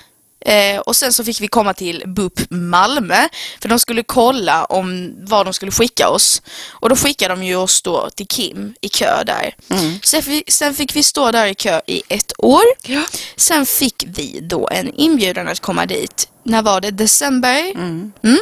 eh, 0.41 0.79
och 0.79 0.97
sen 0.97 1.13
så 1.13 1.25
fick 1.25 1.41
vi 1.41 1.49
komma 1.49 1.75
till 1.75 2.03
BUP 2.07 2.41
Malmö 2.51 3.29
för 3.61 3.69
de 3.69 3.79
skulle 3.79 4.03
kolla 4.03 4.65
om 4.65 5.15
vad 5.25 5.47
de 5.47 5.55
skulle 5.55 5.73
skicka 5.73 6.09
oss. 6.09 6.43
Och 6.69 6.89
då 6.89 6.97
skickade 6.97 7.35
de 7.35 7.45
ju 7.45 7.57
oss 7.57 7.83
då 7.83 8.11
till 8.11 8.27
Kim 8.27 8.75
i 8.81 8.89
kö 8.89 9.25
där. 9.25 9.55
Mm. 9.69 9.99
Sen, 10.03 10.43
sen 10.49 10.75
fick 10.75 10.97
vi 10.97 11.03
stå 11.03 11.33
där 11.33 11.47
i 11.47 11.55
kö 11.55 11.81
i 11.87 12.03
ett 12.09 12.33
år. 12.39 12.63
Ja. 12.83 13.03
Sen 13.37 13.67
fick 13.67 14.05
vi 14.07 14.41
då 14.43 14.69
en 14.69 14.95
inbjudan 14.95 15.49
att 15.49 15.61
komma 15.61 15.87
dit. 15.87 16.29
När 16.43 16.63
var 16.63 16.81
det? 16.81 16.91
December? 16.91 17.71
Mm. 17.71 18.13
Mm. 18.25 18.39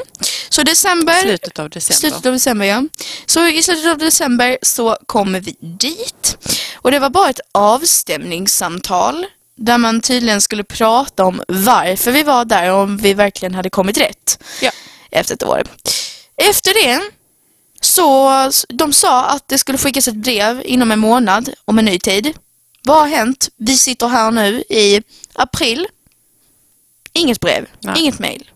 Så 0.48 0.62
december 0.62 1.20
Slutet 1.22 1.58
av 1.58 1.70
december. 1.70 1.94
Slutet 1.94 2.26
av 2.26 2.32
december, 2.32 2.66
ja. 2.66 2.82
Så 3.26 3.46
i 3.46 3.62
slutet 3.62 3.86
av 3.86 3.98
december 3.98 4.58
så 4.62 4.96
kommer 5.06 5.40
vi 5.40 5.56
dit. 5.60 6.38
Och 6.74 6.90
det 6.90 6.98
var 6.98 7.10
bara 7.10 7.30
ett 7.30 7.40
avstämningssamtal 7.52 9.26
där 9.58 9.78
man 9.78 10.00
tydligen 10.00 10.40
skulle 10.40 10.64
prata 10.64 11.24
om 11.24 11.42
varför 11.48 12.12
vi 12.12 12.22
var 12.22 12.44
där 12.44 12.72
och 12.72 12.78
om 12.82 12.96
vi 12.96 13.14
verkligen 13.14 13.54
hade 13.54 13.70
kommit 13.70 13.98
rätt 13.98 14.42
Ja. 14.62 14.70
efter 15.10 15.34
ett 15.34 15.42
år. 15.42 15.62
Efter 16.36 16.74
det 16.86 17.00
så 17.80 18.30
de 18.68 18.92
sa 18.92 19.24
att 19.24 19.48
det 19.48 19.58
skulle 19.58 19.78
skickas 19.78 20.08
ett 20.08 20.14
brev 20.14 20.62
inom 20.64 20.92
en 20.92 20.98
månad 20.98 21.50
om 21.64 21.78
en 21.78 21.84
ny 21.84 21.98
tid. 21.98 22.34
Vad 22.84 22.96
har 23.00 23.06
hänt? 23.08 23.48
Vi 23.56 23.76
sitter 23.76 24.08
här 24.08 24.30
nu 24.30 24.62
i 24.68 25.02
april. 25.34 25.86
Inget 27.12 27.40
brev, 27.40 27.66
Nej. 27.80 28.00
inget 28.00 28.18
mejl. 28.18 28.50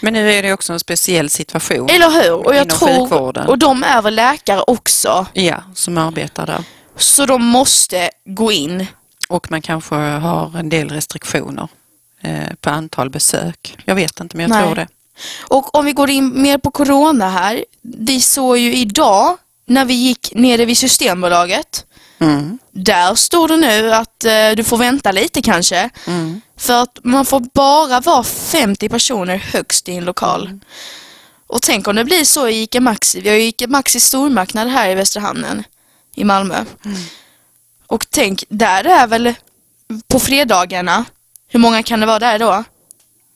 Men 0.00 0.12
nu 0.12 0.32
är 0.32 0.42
det 0.42 0.52
också 0.52 0.72
en 0.72 0.80
speciell 0.80 1.30
situation. 1.30 1.90
Eller 1.90 2.10
hur? 2.10 2.32
Och 2.32 2.54
jag 2.54 2.68
tror, 2.70 2.88
sjukvården. 2.88 3.46
och 3.46 3.58
de 3.58 3.82
är 3.82 4.02
väl 4.02 4.14
läkare 4.14 4.62
också. 4.66 5.26
Ja, 5.32 5.62
som 5.74 5.98
arbetar 5.98 6.46
där. 6.46 6.64
Så 6.96 7.26
de 7.26 7.44
måste 7.44 8.10
gå 8.24 8.52
in. 8.52 8.86
Och 9.28 9.50
man 9.50 9.62
kanske 9.62 9.94
har 9.94 10.58
en 10.58 10.68
del 10.68 10.88
restriktioner 10.88 11.68
eh, 12.20 12.54
på 12.60 12.70
antal 12.70 13.10
besök. 13.10 13.76
Jag 13.84 13.94
vet 13.94 14.20
inte, 14.20 14.36
men 14.36 14.42
jag 14.42 14.50
Nej. 14.50 14.64
tror 14.64 14.74
det. 14.74 14.88
Och 15.40 15.74
om 15.74 15.84
vi 15.84 15.92
går 15.92 16.10
in 16.10 16.42
mer 16.42 16.58
på 16.58 16.70
corona 16.70 17.30
här. 17.30 17.64
Vi 17.82 18.20
såg 18.20 18.58
ju 18.58 18.74
idag 18.74 19.36
när 19.66 19.84
vi 19.84 19.94
gick 19.94 20.32
nere 20.34 20.64
vid 20.64 20.78
Systembolaget. 20.78 21.84
Mm. 22.18 22.58
Där 22.70 23.14
står 23.14 23.48
det 23.48 23.56
nu 23.56 23.92
att 23.92 24.24
eh, 24.24 24.50
du 24.56 24.64
får 24.64 24.76
vänta 24.76 25.12
lite 25.12 25.42
kanske. 25.42 25.90
Mm. 26.06 26.40
För 26.56 26.82
att 26.82 26.98
man 27.02 27.24
får 27.24 27.40
bara 27.40 28.00
vara 28.00 28.24
50 28.24 28.88
personer 28.88 29.36
högst 29.36 29.88
i 29.88 29.94
en 29.94 30.04
lokal. 30.04 30.60
Och 31.46 31.62
tänk 31.62 31.88
om 31.88 31.96
det 31.96 32.04
blir 32.04 32.24
så 32.24 32.48
i 32.48 32.62
ICA 32.62 32.80
Maxi. 32.80 33.20
Vi 33.20 33.28
har 33.28 33.36
ju 33.36 33.42
ICA 33.42 33.66
Maxi 33.66 34.00
stormarknad 34.00 34.68
här 34.68 34.90
i 34.90 34.94
Västra 34.94 35.20
Hamnen 35.20 35.64
i 36.14 36.24
Malmö. 36.24 36.64
Och 37.88 38.06
tänk, 38.10 38.44
där 38.48 38.84
är 38.84 39.06
väl 39.06 39.34
på 40.08 40.20
fredagarna, 40.20 41.04
hur 41.48 41.60
många 41.60 41.82
kan 41.82 42.00
det 42.00 42.06
vara 42.06 42.18
där 42.18 42.38
då? 42.38 42.64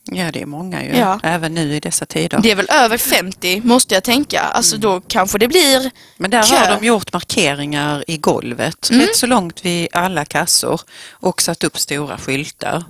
Ja, 0.04 0.30
det 0.32 0.42
är 0.42 0.46
många 0.46 0.84
ju. 0.84 0.96
Ja. 0.96 1.20
Även 1.22 1.54
nu 1.54 1.74
i 1.76 1.80
dessa 1.80 2.06
tider. 2.06 2.40
Det 2.42 2.50
är 2.50 2.54
väl 2.56 2.68
över 2.70 2.98
50 2.98 3.60
måste 3.64 3.94
jag 3.94 4.04
tänka. 4.04 4.40
Alltså 4.40 4.76
då 4.76 5.00
kanske 5.00 5.38
det 5.38 5.48
blir, 5.48 5.90
Men 6.16 6.30
där 6.30 6.42
Kö. 6.42 6.56
har 6.56 6.80
de 6.80 6.86
gjort 6.86 7.12
markeringar 7.12 8.04
i 8.06 8.16
golvet, 8.16 8.90
Mm. 8.90 9.06
rätt 9.06 9.16
så 9.16 9.26
långt 9.26 9.64
vid 9.64 9.88
alla 9.92 10.24
kassor 10.24 10.80
och 11.10 11.42
satt 11.42 11.64
upp 11.64 11.78
stora 11.78 12.18
skyltar. 12.18 12.84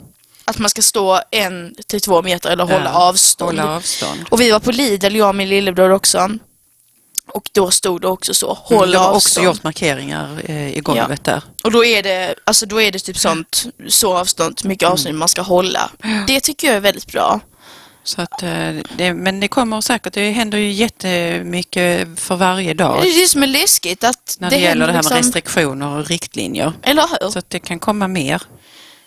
att 0.44 0.58
man 0.58 0.70
ska 0.70 0.82
stå 0.82 1.20
en 1.30 1.74
till 1.86 2.00
två 2.00 2.22
meter 2.22 2.50
eller 2.50 2.64
hålla 2.64 2.84
Ja, 2.84 3.08
avstånd. 3.08 3.58
Hålla 3.60 3.76
avstånd. 3.76 4.20
Och 4.30 4.40
vi 4.40 4.50
var 4.50 4.60
på 4.60 4.70
Lidl, 4.72 5.16
jag 5.16 5.28
och 5.28 5.34
min 5.34 5.48
lillebror 5.48 5.90
också. 5.90 6.30
Och 7.26 7.42
då 7.52 7.70
stod 7.70 8.00
det 8.00 8.08
också 8.08 8.34
så, 8.34 8.46
Mm, 8.46 8.78
håll 8.78 8.90
de 8.90 8.96
har 8.98 9.12
också 9.12 9.42
gjort 9.42 9.62
markeringar 9.62 10.40
eh, 10.44 10.76
i 10.76 10.80
golvet 10.80 11.24
där. 11.24 11.42
Och 11.64 11.72
då 11.72 11.84
är 11.84 12.02
det, 12.02 12.34
alltså 12.44 12.66
då 12.66 12.80
är 12.80 12.92
det 12.92 12.98
typ 12.98 13.18
sånt, 13.18 13.64
så 13.88 14.16
avstånd, 14.18 14.60
mycket 14.64 14.82
Mm. 14.82 14.92
avstånd 14.92 15.18
man 15.18 15.28
ska 15.28 15.42
hålla. 15.42 15.90
Det 16.26 16.40
tycker 16.40 16.66
jag 16.68 16.76
är 16.76 16.80
väldigt 16.80 17.06
bra. 17.12 17.40
Så 18.04 18.22
att, 18.22 18.42
eh, 18.42 18.70
det, 18.96 19.14
men 19.14 19.40
det 19.40 19.48
kommer 19.48 19.80
säkert, 19.80 20.12
det 20.12 20.30
händer 20.30 20.58
ju 20.58 20.70
jättemycket 20.72 22.20
för 22.20 22.36
varje 22.36 22.74
dag 22.74 23.02
Det 23.02 23.08
är 23.08 23.20
det 23.20 23.28
som 23.28 23.42
är 23.42 23.46
läskigt 23.46 24.04
att 24.04 24.36
när 24.38 24.50
det, 24.50 24.56
gäller 24.56 24.68
händer 24.68 24.86
det 24.86 24.92
här 24.92 25.02
med 25.02 25.04
liksom- 25.04 25.16
restriktioner 25.16 25.98
och 25.98 26.06
riktlinjer. 26.08 26.72
Eller 26.82 27.02
hur? 27.20 27.30
Så 27.30 27.38
att 27.38 27.50
det 27.50 27.58
kan 27.58 27.78
komma 27.78 28.08
mer. 28.08 28.42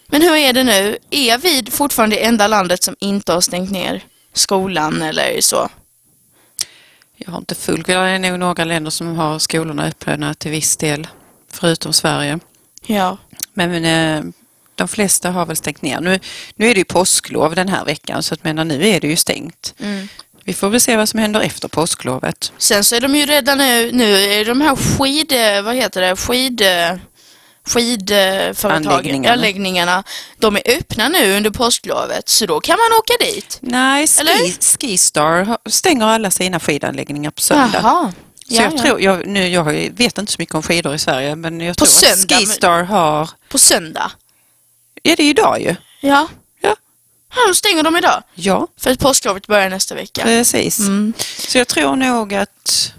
Men 0.08 0.22
hur 0.22 0.36
är 0.36 0.54
det 0.54 0.64
nu? 0.64 0.98
Är 1.12 1.38
vi 1.38 1.66
fortfarande 1.72 2.16
det 2.16 2.24
enda 2.26 2.48
landet 2.48 2.84
som 2.84 2.96
inte 3.00 3.34
har 3.34 3.42
stängt 3.42 3.72
ner 3.72 4.04
skolan 4.34 5.02
eller 5.02 5.42
så? 5.42 5.70
Jag 7.16 7.32
har 7.32 7.38
inte 7.38 7.56
full 7.56 7.84
Det 7.84 7.94
är 7.94 8.20
nog 8.20 8.40
några 8.40 8.64
länder 8.64 8.92
som 8.92 9.16
har 9.16 9.40
skolorna 9.40 9.86
öppna 9.86 10.34
till 10.34 10.52
viss 10.52 10.78
del, 10.78 11.08
förutom 11.52 11.94
Sverige. 11.94 12.40
Ja. 12.86 13.18
Men 13.54 13.86
eh, 13.86 14.34
de 14.76 14.88
flesta 14.88 15.32
har 15.32 15.46
väl 15.46 15.56
stängt 15.56 15.82
ner. 15.82 16.02
Nu, 16.02 16.20
nu 16.56 16.70
är 16.70 16.74
det 16.74 16.80
ju 16.80 16.86
påsklov 16.86 17.56
den 17.56 17.70
här 17.70 17.86
veckan 17.86 18.24
så 18.24 18.34
att 18.34 18.44
menar, 18.44 18.66
nu 18.66 18.88
är 18.88 19.00
det 19.00 19.08
ju 19.08 19.16
stängt. 19.16 19.74
Mm. 19.80 20.08
Vi 20.44 20.54
får 20.54 20.70
väl 20.70 20.82
se 20.82 20.98
vad 20.98 21.10
som 21.10 21.20
händer 21.20 21.42
efter 21.42 21.68
påsklovet. 21.68 22.52
Sen 22.58 22.84
så 22.84 22.96
är 22.96 23.02
de 23.02 23.16
ju 23.16 23.26
redan 23.26 23.58
nu, 23.58 23.92
nu 23.92 24.14
är 24.14 24.46
de 24.46 24.62
här 24.62 24.76
skid, 24.76 25.34
vad 25.64 25.76
heter 25.76 26.02
det, 26.02 26.16
skid, 26.16 26.62
skidföretagen, 27.66 28.88
Anläggningarna. 28.88 29.34
anläggningarna, 29.34 30.04
de 30.38 30.56
är 30.56 30.62
öppna 30.78 31.10
nu 31.10 31.38
under 31.38 31.50
påsklovet 31.50 32.30
så 32.30 32.46
då 32.46 32.60
kan 32.60 32.78
man 32.78 33.00
åka 33.00 33.14
dit. 33.26 33.58
Nej, 33.62 34.08
Eller? 34.20 34.38
Ski, 34.38 34.54
Skistar 34.88 35.58
stänger 35.70 36.06
alla 36.06 36.32
sina 36.32 36.60
skidanläggningar 36.60 37.32
på 37.32 37.42
söndag. 37.42 37.80
Jaha. 37.84 38.12
Så 38.12 38.54
Ja, 38.56 38.62
jag, 38.64 38.74
ja. 38.74 38.78
tror, 38.84 39.02
jag, 39.02 39.28
nu, 39.28 39.48
jag 39.48 39.64
vet 39.94 40.18
inte 40.18 40.32
så 40.32 40.36
mycket 40.40 40.56
om 40.56 40.64
skidor 40.64 40.96
i 40.96 41.00
Sverige 41.00 41.36
men 41.36 41.60
jag 41.62 41.78
På 41.78 41.86
tror 41.86 41.94
söndag, 42.16 42.36
att 42.36 42.42
Skistar 42.42 42.84
har... 42.84 43.30
På 43.50 43.58
söndag. 43.58 44.12
Är 45.04 45.16
det 45.16 45.24
idag 45.24 45.62
ju? 45.62 45.76
Ja. 46.02 46.28
Ja. 46.62 46.76
Ja, 47.36 47.54
stänger 47.54 47.84
de 47.84 47.98
idag. 47.98 48.24
Ja, 48.36 48.68
För 48.80 48.92
att 48.92 49.00
påsklovet 49.00 49.48
börjar 49.48 49.70
nästa 49.70 49.96
vecka. 49.96 50.22
precis. 50.24 50.80
Mm. 50.80 51.14
Så 51.38 51.58
jag 51.58 51.68
tror 51.68 51.96
nog 51.96 52.34
att 52.34 52.94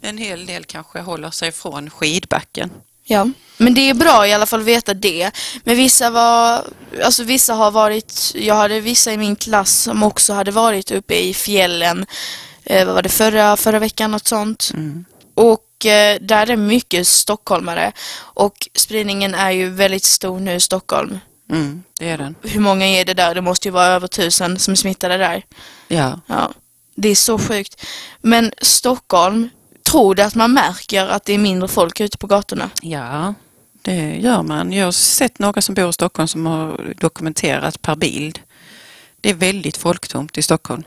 en 0.00 0.18
hel 0.18 0.46
del 0.46 0.64
kanske 0.64 1.00
håller 1.00 1.30
sig 1.30 1.52
från 1.52 1.90
skidbacken. 1.90 2.70
Ja, 3.10 3.28
men 3.56 3.74
det 3.74 3.80
är 3.80 3.94
bra 3.94 4.26
i 4.26 4.32
alla 4.32 4.46
fall 4.46 4.60
att 4.60 4.66
veta 4.66 4.94
det. 4.94 5.30
Men 5.64 5.76
vissa 5.76 6.10
var, 6.10 6.64
alltså 7.04 7.24
vissa 7.24 7.54
har 7.54 7.70
varit, 7.70 8.32
jag 8.34 8.54
hade 8.54 8.80
vissa 8.80 9.12
i 9.12 9.16
min 9.16 9.36
klass 9.36 9.72
som 9.72 10.02
också 10.02 10.32
hade 10.32 10.50
varit 10.50 10.90
uppe 10.90 11.14
i 11.14 11.34
fjällen, 11.34 12.06
eh, 12.64 12.86
vad 12.86 12.94
var 12.94 13.02
det, 13.02 13.08
förra, 13.08 13.56
förra 13.56 13.78
veckan, 13.78 14.10
något 14.10 14.26
sånt. 14.26 14.70
Mm. 14.74 15.04
Och 15.34 15.86
eh, 15.86 16.18
där 16.20 16.42
är 16.42 16.46
det 16.46 16.56
mycket 16.56 17.06
stockholmare. 17.06 17.92
Och 18.18 18.68
spridningen 18.74 19.34
är 19.34 19.50
ju 19.50 19.70
väldigt 19.70 20.04
stor 20.04 20.40
nu 20.40 20.54
i 20.54 20.60
Stockholm. 20.60 21.18
Mm, 21.50 21.82
det 21.98 22.08
är 22.08 22.18
den. 22.18 22.34
Hur 22.42 22.60
många 22.60 22.86
är 22.86 23.04
det 23.04 23.14
där? 23.14 23.34
Det 23.34 23.40
måste 23.40 23.68
ju 23.68 23.72
vara 23.72 23.86
över 23.86 24.08
tusen 24.08 24.58
som 24.58 24.72
är 24.72 24.76
smittade 24.76 25.16
där. 25.16 25.44
Ja. 25.88 26.20
Ja, 26.26 26.50
det 26.94 27.08
är 27.08 27.14
så 27.14 27.38
sjukt. 27.38 27.86
Men 28.20 28.52
Stockholm, 28.62 29.50
tror 29.82 30.14
du 30.14 30.22
att 30.22 30.34
man 30.34 30.52
märker 30.52 31.06
att 31.06 31.24
det 31.24 31.32
är 31.32 31.38
mindre 31.38 31.68
folk 31.68 32.00
ute 32.00 32.18
på 32.18 32.26
gatorna? 32.26 32.70
ja, 32.82 33.34
det 33.82 34.16
gör 34.16 34.42
man. 34.42 34.72
Jag 34.72 34.84
har 34.84 34.92
sett 34.92 35.38
några 35.38 35.60
som 35.62 35.74
bor 35.74 35.88
i 35.88 35.92
Stockholm 35.92 36.28
som 36.28 36.46
har 36.46 36.94
dokumenterat 36.98 37.82
per 37.82 37.96
bild. 37.96 38.40
Det 39.20 39.30
är 39.30 39.34
väldigt 39.34 39.76
folktomt 39.76 40.38
i 40.38 40.42
Stockholm. 40.42 40.82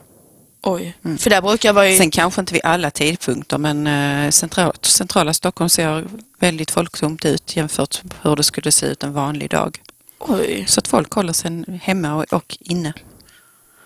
Oj. 0.62 0.98
För 1.20 1.30
där 1.30 1.42
brukar 1.42 1.70
jag 1.70 1.74
vara 1.74 1.90
ju... 1.90 1.98
Sen 1.98 2.12
kanske 2.12 2.42
inte 2.42 2.54
vid 2.54 2.66
alla 2.66 2.92
tidpunkter 2.92 3.58
men 3.58 3.88
eh, 3.88 4.30
central, 4.32 4.74
centrala 4.82 5.34
Stockholm 5.34 5.70
ser 5.70 6.06
väldigt 6.40 6.72
folktomt 6.72 7.26
ut 7.26 7.56
jämfört 7.56 8.04
med 8.04 8.14
hur 8.22 8.36
det 8.36 8.44
skulle 8.44 8.72
se 8.72 8.86
ut 8.86 9.04
en 9.04 9.14
vanlig 9.14 9.50
dag. 9.50 9.82
Oj. 10.20 10.66
Så 10.68 10.80
att 10.80 10.88
folk 10.88 11.12
håller 11.12 11.34
sig 11.34 11.80
hemma 11.82 12.16
och, 12.16 12.34
och 12.34 12.58
inne 12.60 12.94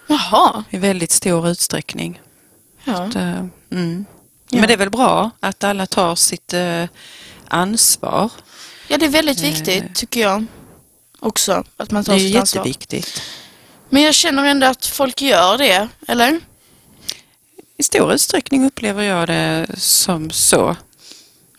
Jaha. 0.08 0.63
i 0.70 0.78
väldigt 0.78 1.12
stor 1.12 1.50
utsträckning. 1.50 2.22
Ja. 2.84 3.12
Så, 3.12 3.20
eh, 3.20 3.46
mm. 3.72 4.06
Ja. 4.49 4.60
Men 4.60 4.67
det 4.67 4.73
är 4.73 4.77
väl 4.77 4.89
bra 4.89 5.31
att 5.39 5.63
alla 5.63 5.86
tar 5.86 6.15
sitt 6.15 6.53
eh, 6.53 6.83
ansvar. 7.47 8.29
Ja, 8.88 8.97
det 8.97 9.05
är 9.05 9.10
väldigt 9.10 9.39
viktigt 9.41 9.95
tycker 9.95 10.21
jag 10.21 10.45
också. 11.19 11.63
Att 11.77 11.91
man 11.91 12.03
Det 12.03 12.05
tar 12.07 12.13
är 12.13 12.17
ju 12.17 12.27
sitt 12.27 12.38
ansvar. 12.39 12.60
jätteviktigt. 12.60 13.21
Men 13.89 14.01
jag 14.03 14.13
känner 14.15 14.45
ändå 14.45 14.67
att 14.67 14.86
folk 14.86 15.21
gör 15.21 15.57
det, 15.57 15.88
eller? 16.07 16.39
I 17.77 17.83
stor 17.83 18.13
utsträckning 18.13 18.65
upplever 18.65 19.03
jag 19.03 19.27
det 19.27 19.67
som 19.77 20.29
så. 20.31 20.75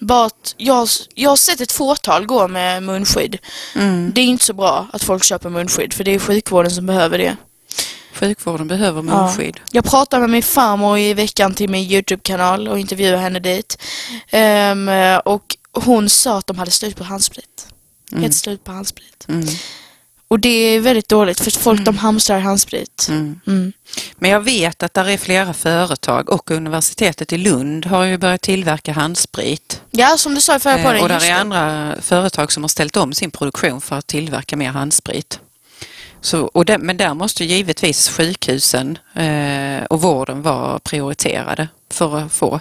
Bara 0.00 0.30
jag, 0.56 0.88
jag 1.14 1.30
har 1.30 1.36
sett 1.36 1.60
ett 1.60 1.72
fåtal 1.72 2.26
gå 2.26 2.48
med 2.48 2.82
munskydd. 2.82 3.38
Mm. 3.74 4.12
Det 4.14 4.20
är 4.20 4.24
inte 4.24 4.44
så 4.44 4.52
bra 4.52 4.86
att 4.92 5.02
folk 5.02 5.24
köper 5.24 5.48
munskydd 5.50 5.92
för 5.92 6.04
det 6.04 6.14
är 6.14 6.18
sjukvården 6.18 6.70
som 6.70 6.86
behöver 6.86 7.18
det. 7.18 7.36
Sjukvården 8.20 8.68
behöver 8.68 9.02
munskydd. 9.02 9.60
Jag 9.72 9.84
pratade 9.84 10.20
med 10.20 10.30
min 10.30 10.42
farmor 10.42 10.98
i 10.98 11.14
veckan 11.14 11.54
till 11.54 11.70
min 11.70 11.90
YouTube-kanal 11.90 12.68
och 12.68 12.78
intervjuade 12.78 13.18
henne 13.18 13.38
dit. 13.38 13.78
Ehm, 14.30 14.90
och 15.24 15.56
hon 15.72 16.08
sa 16.10 16.38
att 16.38 16.46
de 16.46 16.58
hade 16.58 16.70
slut 16.70 16.96
på 16.96 17.04
handsprit. 17.04 17.66
Mm. 18.12 18.22
Helt 18.22 18.34
slut 18.34 18.64
på 18.64 18.72
handsprit. 18.72 19.26
Mm. 19.28 19.46
Och 20.30 20.40
det 20.40 20.48
är 20.48 20.80
väldigt 20.80 21.08
dåligt 21.08 21.40
för 21.40 21.50
folk 21.50 21.84
de 21.84 21.98
hamstrar 21.98 22.38
handsprit. 22.40 23.06
Mm. 23.08 23.40
Mm. 23.46 23.72
Men 24.16 24.30
jag 24.30 24.40
vet 24.40 24.82
att 24.82 24.94
där 24.94 25.08
är 25.08 25.16
flera 25.16 25.54
företag 25.54 26.30
och 26.30 26.50
universitetet 26.50 27.32
i 27.32 27.38
Lund 27.38 27.86
har 27.86 28.04
ju 28.04 28.18
börjat 28.18 28.40
tillverka 28.42 28.92
handsprit. 28.92 29.82
Ja, 29.90 30.16
som 30.18 30.34
du 30.34 30.40
sa 30.40 30.56
i 30.56 30.58
förra 30.58 30.78
Eh, 30.78 30.84
podden. 30.84 31.02
och 31.02 31.08
där 31.08 31.16
är 31.16 31.20
det. 31.20 31.34
andra 31.34 31.94
företag 32.02 32.52
som 32.52 32.62
har 32.62 32.68
ställt 32.68 32.96
om 32.96 33.12
sin 33.12 33.30
produktion 33.30 33.80
för 33.80 33.96
att 33.96 34.06
tillverka 34.06 34.56
mer 34.56 34.70
handsprit. 34.70 35.40
Så, 36.20 36.40
och 36.44 36.64
det, 36.64 36.78
men 36.78 36.96
där 36.96 37.14
måste 37.14 37.44
givetvis 37.44 38.08
sjukhusen 38.08 38.98
eh, 39.14 39.84
och 39.84 40.00
vården 40.02 40.42
vara 40.42 40.78
prioriterade 40.78 41.68
för 41.90 42.18
att 42.18 42.32
få 42.32 42.60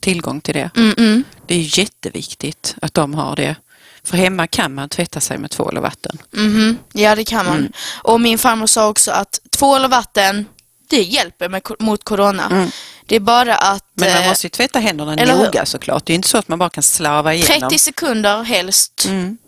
tillgång 0.00 0.40
till 0.40 0.54
det. 0.54 0.70
Mm, 0.76 0.94
mm. 0.98 1.24
Det 1.46 1.54
är 1.54 1.78
jätteviktigt 1.78 2.74
att 2.82 2.94
de 2.94 3.14
har 3.14 3.36
det. 3.36 3.56
För 4.04 4.16
hemma 4.16 4.46
kan 4.46 4.74
man 4.74 4.88
tvätta 4.88 5.20
sig 5.20 5.38
med 5.38 5.50
tvål 5.50 5.76
och 5.76 5.82
vatten. 5.82 6.18
Mhm. 6.30 6.78
Ja, 6.92 7.16
det 7.16 7.24
kan 7.24 7.46
man. 7.46 7.56
Mm. 7.58 7.72
Och 8.02 8.20
min 8.20 8.38
farmor 8.38 8.66
sa 8.66 8.88
också 8.88 9.10
att 9.10 9.40
tvål 9.50 9.84
och 9.84 9.90
vatten, 9.90 10.46
det 10.88 11.02
hjälper 11.02 11.48
med, 11.48 11.62
mot 11.78 12.04
corona. 12.04 12.46
Mm. 12.50 12.70
Det 13.06 13.16
är 13.16 13.20
bara 13.20 13.54
att 13.56 13.84
Men 13.94 14.12
man 14.12 14.22
eh, 14.22 14.28
måste 14.28 14.46
ju 14.46 14.50
tvätta 14.50 14.78
händerna 14.78 15.14
eller 15.14 15.36
hur? 15.36 15.44
noga 15.44 15.66
såklart. 15.66 16.06
Det 16.06 16.12
är 16.12 16.14
inte 16.14 16.28
så 16.28 16.38
att 16.38 16.48
man 16.48 16.58
bara 16.58 16.70
kan 16.70 16.82
slava 16.82 17.34
igenom. 17.34 17.68
30 17.68 17.78
sekunder 17.78 18.42
helst 18.42 19.04
Mm. 19.08 19.38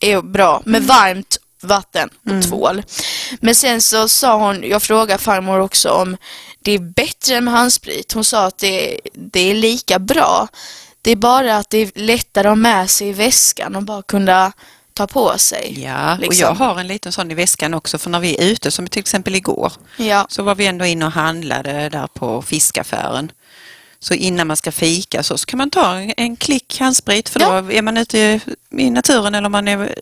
är 0.00 0.20
bra 0.22 0.62
med 0.64 0.82
varmt 0.82 1.38
vatten 1.64 2.08
och 2.24 2.30
Mm. 2.30 2.42
tvål. 2.42 2.82
Men 3.40 3.54
sen 3.54 3.82
så 3.82 4.08
sa 4.08 4.36
hon, 4.46 4.62
jag 4.68 4.82
frågade 4.82 5.22
farmor 5.22 5.60
också 5.60 5.90
om 5.90 6.16
det 6.60 6.72
är 6.72 6.78
bättre 6.78 7.40
med 7.40 7.54
handsprit. 7.54 8.12
Hon 8.12 8.24
sa 8.24 8.44
att 8.46 8.58
det, 8.58 9.00
det 9.14 9.40
är 9.50 9.54
lika 9.54 9.98
bra. 9.98 10.48
Det 11.02 11.10
är 11.10 11.16
bara 11.16 11.56
att 11.56 11.70
det 11.70 11.78
är 11.78 11.90
lättare 11.94 12.48
att 12.48 12.50
ha 12.50 12.54
med 12.56 12.90
sig 12.90 13.08
i 13.08 13.12
väskan 13.12 13.76
och 13.76 13.82
bara 13.82 14.02
kunna 14.02 14.52
ta 14.94 15.06
på 15.06 15.38
sig. 15.38 15.82
Ja, 15.84 16.12
och 16.12 16.18
liksom. 16.18 16.40
jag 16.40 16.54
har 16.54 16.80
en 16.80 16.86
liten 16.86 17.12
sån 17.12 17.30
i 17.30 17.34
väskan 17.34 17.74
också 17.74 17.98
för 17.98 18.10
när 18.10 18.20
vi 18.20 18.36
är 18.36 18.44
ute, 18.44 18.70
som 18.70 18.88
till 18.88 19.00
exempel 19.00 19.34
igår, 19.34 19.72
Ja. 19.96 20.26
så 20.28 20.42
var 20.42 20.54
vi 20.54 20.66
ändå 20.66 20.84
inne 20.84 21.06
och 21.06 21.12
handlade 21.12 21.88
där 21.88 22.06
på 22.06 22.42
fiskaffären. 22.42 23.32
Så 23.98 24.14
innan 24.14 24.46
man 24.46 24.56
ska 24.56 24.72
fika 24.72 25.22
så 25.22 25.36
kan 25.38 25.58
man 25.58 25.70
ta 25.70 25.94
en, 25.94 26.12
en 26.16 26.36
klick 26.36 26.78
handsprit 26.80 27.28
för 27.28 27.40
Ja. 27.40 27.60
då 27.60 27.72
är 27.72 27.82
man 27.82 27.96
ute 27.96 28.40
i, 28.78 28.90
naturen 28.90 29.34
eller 29.34 29.48
man 29.48 29.68
är 29.68 29.94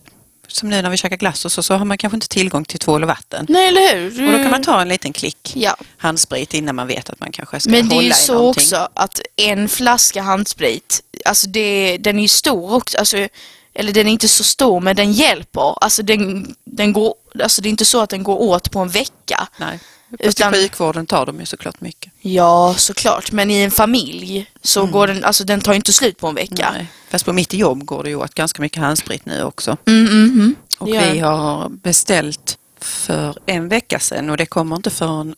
som 0.52 0.68
nu 0.68 0.82
när 0.82 0.90
vi 0.90 0.96
käkar 0.96 1.16
glass 1.16 1.44
och 1.44 1.52
så, 1.52 1.62
så 1.62 1.74
har 1.74 1.84
man 1.84 1.98
kanske 1.98 2.14
inte 2.16 2.28
tillgång 2.28 2.64
till 2.64 2.78
tvål 2.78 3.02
och 3.02 3.08
vatten. 3.08 3.46
Nej, 3.48 3.68
eller 3.68 3.94
hur? 4.10 4.26
Och 4.26 4.32
då 4.32 4.38
kan 4.38 4.50
man 4.50 4.62
ta 4.62 4.80
en 4.80 4.88
liten 4.88 5.12
klick 5.12 5.52
Ja. 5.56 5.76
handsprit 5.98 6.54
innan 6.54 6.76
man 6.76 6.86
vet 6.86 7.10
att 7.10 7.20
man 7.20 7.32
kanske 7.32 7.60
ska 7.60 7.70
Men 7.70 7.88
det 7.88 7.94
är 7.94 7.96
hålla 7.96 8.02
ju 8.06 8.10
i 8.10 8.14
så 8.14 8.32
någonting. 8.34 8.62
också 8.62 8.88
att 8.94 9.20
en 9.36 9.68
flaska 9.68 10.22
handsprit, 10.22 11.00
alltså 11.24 11.46
det, 11.46 11.96
den 12.00 12.18
är 12.18 12.22
ju 12.22 12.28
stor 12.28 12.74
också, 12.74 12.98
alltså, 12.98 13.28
eller 13.74 13.92
den 13.92 14.06
är 14.06 14.10
inte 14.12 14.28
så 14.28 14.44
stor 14.44 14.80
men 14.80 14.96
den 14.96 15.12
hjälper. 15.12 15.84
Alltså, 15.84 16.02
den, 16.02 16.54
den 16.64 16.92
går, 16.92 17.14
alltså 17.42 17.62
det 17.62 17.68
är 17.68 17.70
inte 17.70 17.84
så 17.84 18.00
att 18.00 18.10
den 18.10 18.22
går 18.22 18.38
åt 18.40 18.70
på 18.70 18.78
en 18.78 18.88
vecka. 18.88 19.48
Nej, 19.56 19.78
Utan- 20.18 20.54
i 20.54 20.56
sjukvården 20.56 21.06
tar 21.06 21.26
de 21.26 21.40
ju 21.40 21.46
såklart 21.46 21.80
mycket. 21.80 22.12
Ja, 22.20 22.74
såklart. 22.78 23.32
Men 23.32 23.50
i 23.50 23.62
en 23.62 23.70
familj 23.70 24.50
så 24.62 24.86
går 24.86 25.06
den, 25.06 25.24
alltså 25.24 25.44
den 25.44 25.60
tar 25.60 25.72
inte 25.72 25.92
slut 25.92 26.18
på 26.18 26.26
en 26.26 26.34
vecka. 26.34 26.66
Mm. 26.66 26.74
Nej. 26.74 26.86
Fast 27.10 27.24
på 27.24 27.32
mitt 27.32 27.52
jobb 27.52 27.84
går 27.84 28.02
det 28.02 28.10
ju 28.10 28.16
åt 28.16 28.34
ganska 28.34 28.62
mycket 28.62 28.82
handsprit 28.82 29.26
nu 29.26 29.42
också. 29.42 29.76
Mm, 29.86 30.06
mm, 30.06 30.30
mm. 30.30 30.54
Och 30.78 30.88
vi 30.88 31.18
har 31.18 31.68
beställt 31.68 32.58
för 32.80 33.38
en 33.46 33.68
vecka 33.68 33.98
sedan 33.98 34.30
och 34.30 34.36
det 34.36 34.46
kommer 34.46 34.76
inte 34.76 34.90
förrän 34.90 35.34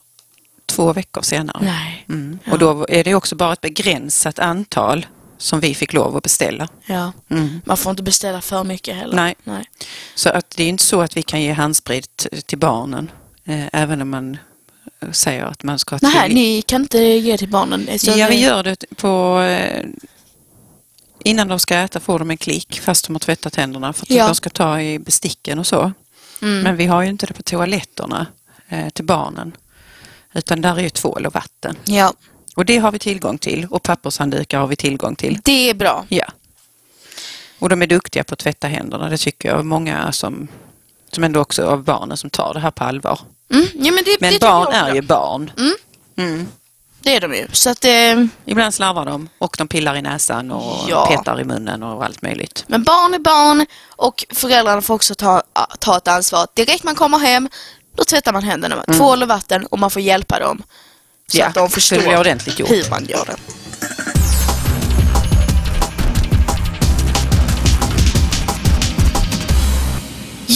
två 0.67 0.93
veckor 0.93 1.23
senare. 1.23 1.59
Nej. 1.65 2.05
Mm. 2.09 2.39
Ja. 2.45 2.53
Och 2.53 2.59
då 2.59 2.87
är 2.89 3.05
det 3.05 3.15
också 3.15 3.37
bara 3.37 3.53
ett 3.53 3.61
begränsat 3.61 4.39
antal 4.39 5.07
som 5.39 5.61
vi 5.61 5.75
fick 5.75 5.93
lov 5.93 6.17
att 6.17 6.23
beställa. 6.23 6.69
Ja. 6.87 7.13
Mm. 7.29 7.61
Man 7.65 7.77
får 7.77 7.91
inte 7.91 8.03
beställa 8.03 8.41
för 8.41 8.65
mycket 8.65 8.97
heller. 8.97 9.17
Nej. 9.17 9.35
Nej. 9.45 9.65
Så 10.15 10.29
att 10.29 10.51
det 10.51 10.65
är 10.65 10.69
inte 10.69 10.85
så 10.85 11.01
att 11.01 11.17
vi 11.17 11.23
kan 11.23 11.43
ge 11.43 11.53
handsprit 11.53 12.27
till 12.47 12.59
barnen 12.59 13.11
eh, 13.45 13.67
även 13.73 14.03
om 14.03 14.11
man 14.11 14.37
säger 15.13 15.45
att 15.45 15.63
man 15.63 15.79
ska 15.79 15.99
Nej, 16.03 16.27
till... 16.27 16.35
ni 16.35 16.63
kan 16.63 16.83
inte 16.83 16.99
ge 16.99 17.39
till 17.39 17.49
barnen. 17.49 17.89
Ja, 18.03 18.27
vi 18.29 18.41
gör 18.41 18.63
det 18.63 18.85
på... 18.97 19.41
Eh, 19.41 19.85
innan 21.25 21.49
de 21.49 21.59
ska 21.59 21.75
äta 21.79 22.01
får 22.01 22.19
de 22.19 22.31
en 22.31 22.37
klick 22.37 22.81
fast 22.81 23.07
de 23.07 23.15
har 23.15 23.21
tvättat 23.21 23.57
händerna 23.57 23.93
för 23.93 24.03
att 24.07 24.11
Ja. 24.11 24.27
de 24.27 24.35
ska 24.35 24.51
ta 24.51 24.81
i 24.81 24.99
besticken 24.99 25.59
och 25.59 25.67
så. 25.67 25.93
Mm. 26.43 26.61
Men 26.61 26.77
vi 26.77 26.87
har 26.87 27.03
ju 27.03 27.09
inte 27.09 27.27
det 27.27 27.35
på 27.35 27.43
toaletterna 27.43 28.27
eh, 28.69 28.89
till 28.89 29.05
barnen. 29.05 29.57
Utan 30.35 30.61
där 30.61 30.77
är 30.79 30.83
ju 30.83 30.91
tvål 30.91 31.27
och 31.27 31.35
vatten. 31.35 31.77
Ja, 31.85 32.13
Och 32.57 32.65
det 32.65 32.77
har 32.79 32.93
vi 32.93 32.99
tillgång 32.99 33.39
till 33.39 33.67
och 33.71 33.83
pappershanddukar 33.83 34.59
har 34.59 34.67
vi 34.67 34.77
tillgång 34.77 35.17
till. 35.17 35.41
det 35.45 35.71
är 35.71 35.75
bra. 35.75 36.05
Ja. 36.09 36.25
Och 37.59 37.69
de 37.69 37.83
är 37.83 37.87
duktiga 37.87 38.25
på 38.25 38.33
att 38.33 38.39
tvätta 38.39 38.69
händerna. 38.69 39.09
Det 39.09 39.17
tycker 39.19 39.49
jag. 39.49 39.65
Många 39.67 40.13
som, 40.13 40.49
som 41.13 41.25
ändå 41.25 41.41
också 41.41 41.67
av 41.67 41.85
barnen 41.85 42.17
som 42.17 42.31
tar 42.31 42.55
det 42.55 42.61
här 42.61 42.71
på 42.71 42.85
allvar. 42.85 43.21
Mm. 43.53 43.67
Ja, 43.75 43.93
men 43.93 44.05
det, 44.05 44.17
Men 44.21 44.33
det 44.33 44.41
barn 44.41 44.73
är 44.73 44.95
ju 44.95 45.01
barn. 45.01 45.51
Mm. 45.59 45.73
Mm. 46.17 46.49
Det 47.01 47.17
är 47.17 47.21
de 47.21 47.35
ju. 47.35 47.49
Så 47.53 47.71
att, 47.71 47.85
eh, 47.85 48.25
Ibland 48.45 48.75
slarvar 48.75 49.05
de 49.07 49.29
och 49.39 49.55
de 49.59 49.69
pillar 49.69 49.97
i 49.97 50.03
näsan 50.03 50.51
och 50.51 50.77
Ja. 50.89 51.07
petar 51.07 51.41
i 51.41 51.45
munnen 51.45 51.83
och 51.83 52.05
allt 52.05 52.23
möjligt. 52.23 52.65
men 52.67 52.83
barn 52.83 53.15
är 53.15 53.19
barn 53.19 53.67
och 53.97 54.25
föräldrarna 54.35 54.83
får 54.83 54.95
också 54.95 55.15
ta, 55.15 55.43
ta 55.79 55.97
ett 55.97 56.09
ansvar. 56.09 56.47
Direkt 56.55 56.85
man 56.85 56.95
kommer 56.95 57.19
hem, 57.19 57.49
då 57.97 58.05
tvättar 58.05 58.33
man 58.33 58.43
händerna 58.43 58.77
med 58.77 58.97
tvål 58.97 59.23
och 59.23 59.29
vatten 59.29 59.67
och 59.67 59.79
man 59.79 59.91
får 59.91 60.03
hjälpa 60.03 60.39
dem. 60.39 60.63
Så 61.27 61.39
Ja, 61.39 61.47
att 61.47 61.55
de 61.55 61.71
förstår 61.71 61.97
hur 62.67 62.91
man 62.91 63.05
gör 63.05 63.25
det. 63.25 63.37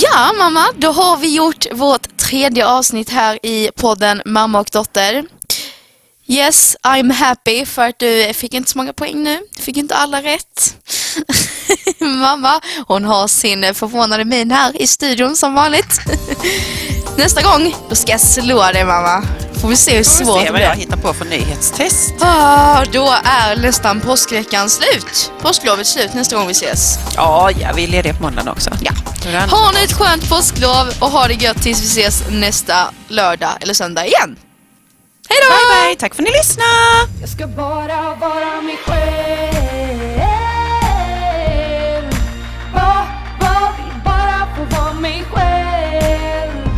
Ja, 0.02 0.32
mamma, 0.38 0.66
då 0.78 0.92
har 0.92 1.16
vi 1.16 1.35
gjort 1.35 1.66
vårt 1.72 2.16
tredje 2.16 2.66
avsnitt 2.66 3.11
här 3.11 3.38
i 3.46 3.70
podden 3.76 4.22
Mamma 4.24 4.61
och 4.61 4.68
dotter. 4.72 5.24
Yes, 6.26 6.76
I'm 6.82 7.12
happy 7.12 7.66
för 7.66 7.88
att 7.88 7.98
du 7.98 8.32
fick 8.35 8.54
inte 8.54 8.70
så 8.70 8.78
många 8.78 8.92
poäng 8.92 9.22
nu. 9.22 9.40
Du 9.56 9.62
fick 9.62 9.76
inte 9.76 9.94
alla 9.94 10.22
rätt. 10.22 10.76
Mamma, 12.00 12.61
hon 12.88 13.04
har 13.04 13.28
sin 13.28 13.74
förvånade 13.74 14.24
min 14.24 14.50
här 14.50 14.82
i 14.82 14.87
studion 14.87 15.37
som 15.37 15.54
vanligt. 15.54 16.00
Nästa 17.16 17.42
gång, 17.42 17.74
då 17.88 17.94
ska 17.94 18.12
jag 18.12 18.20
slå 18.20 18.72
dig 18.72 18.85
mamma. 18.85 19.22
Får 19.61 19.69
vi 19.69 19.77
se 19.77 19.97
hur 19.97 20.05
Får 20.05 20.19
vi 20.19 20.25
svårt 20.25 20.38
se 20.40 20.45
det 20.47 20.53
vad 20.53 20.61
jag 20.61 20.73
blir. 20.73 20.81
hittar 20.87 20.97
på 20.97 21.12
för 21.14 21.25
nyhetstest. 21.25 22.14
Ah, 22.21 22.85
då 22.92 23.14
är 23.25 23.57
nästan 23.57 24.01
påskveckan 24.01 24.71
slut. 24.71 25.33
Påsklovet 25.42 25.87
slut 25.87 26.14
nästa 26.14 26.37
gång 26.37 26.47
vi 26.47 26.53
ses. 26.53 26.99
Ja, 27.16 27.51
ja, 27.61 27.69
vi 27.77 27.85
är 27.85 27.88
lediga 27.88 28.14
på 28.14 28.23
måndagen 28.23 28.49
också. 28.49 28.71
Ja. 28.81 28.92
Det. 29.23 29.38
Ha 29.51 29.71
nu 29.73 29.79
ett 29.85 29.92
skönt 29.92 30.29
påsklov 30.29 30.88
och 31.01 31.11
ha 31.11 31.27
det 31.29 31.35
gött 31.35 31.62
tills 31.62 31.83
vi 31.83 31.87
ses 32.03 32.23
nästa 32.31 32.90
lördag 33.09 33.51
eller 33.61 33.75
söndag 33.75 34.07
igen. 34.07 34.37
Hej 35.29 35.38
då! 35.42 35.49
Bye, 35.49 35.88
bye. 35.88 35.97
Tack 36.01 36.14
för 36.14 36.23
att 36.23 36.29
ni 36.29 36.37
lyssnade. 36.38 36.69
Jag 37.21 37.29
ska 37.29 37.47
bara 37.47 38.14
vara 38.14 38.61
mig 38.62 38.77
själv 38.87 40.16
Bara, 42.75 43.07
bara, 43.40 43.73
bara 44.05 44.49
få 44.57 44.77
vara 44.77 44.92
mig 44.92 45.25
själv 45.33 46.69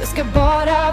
Jag 0.00 0.08
ska 0.08 0.24
bara 0.24 0.85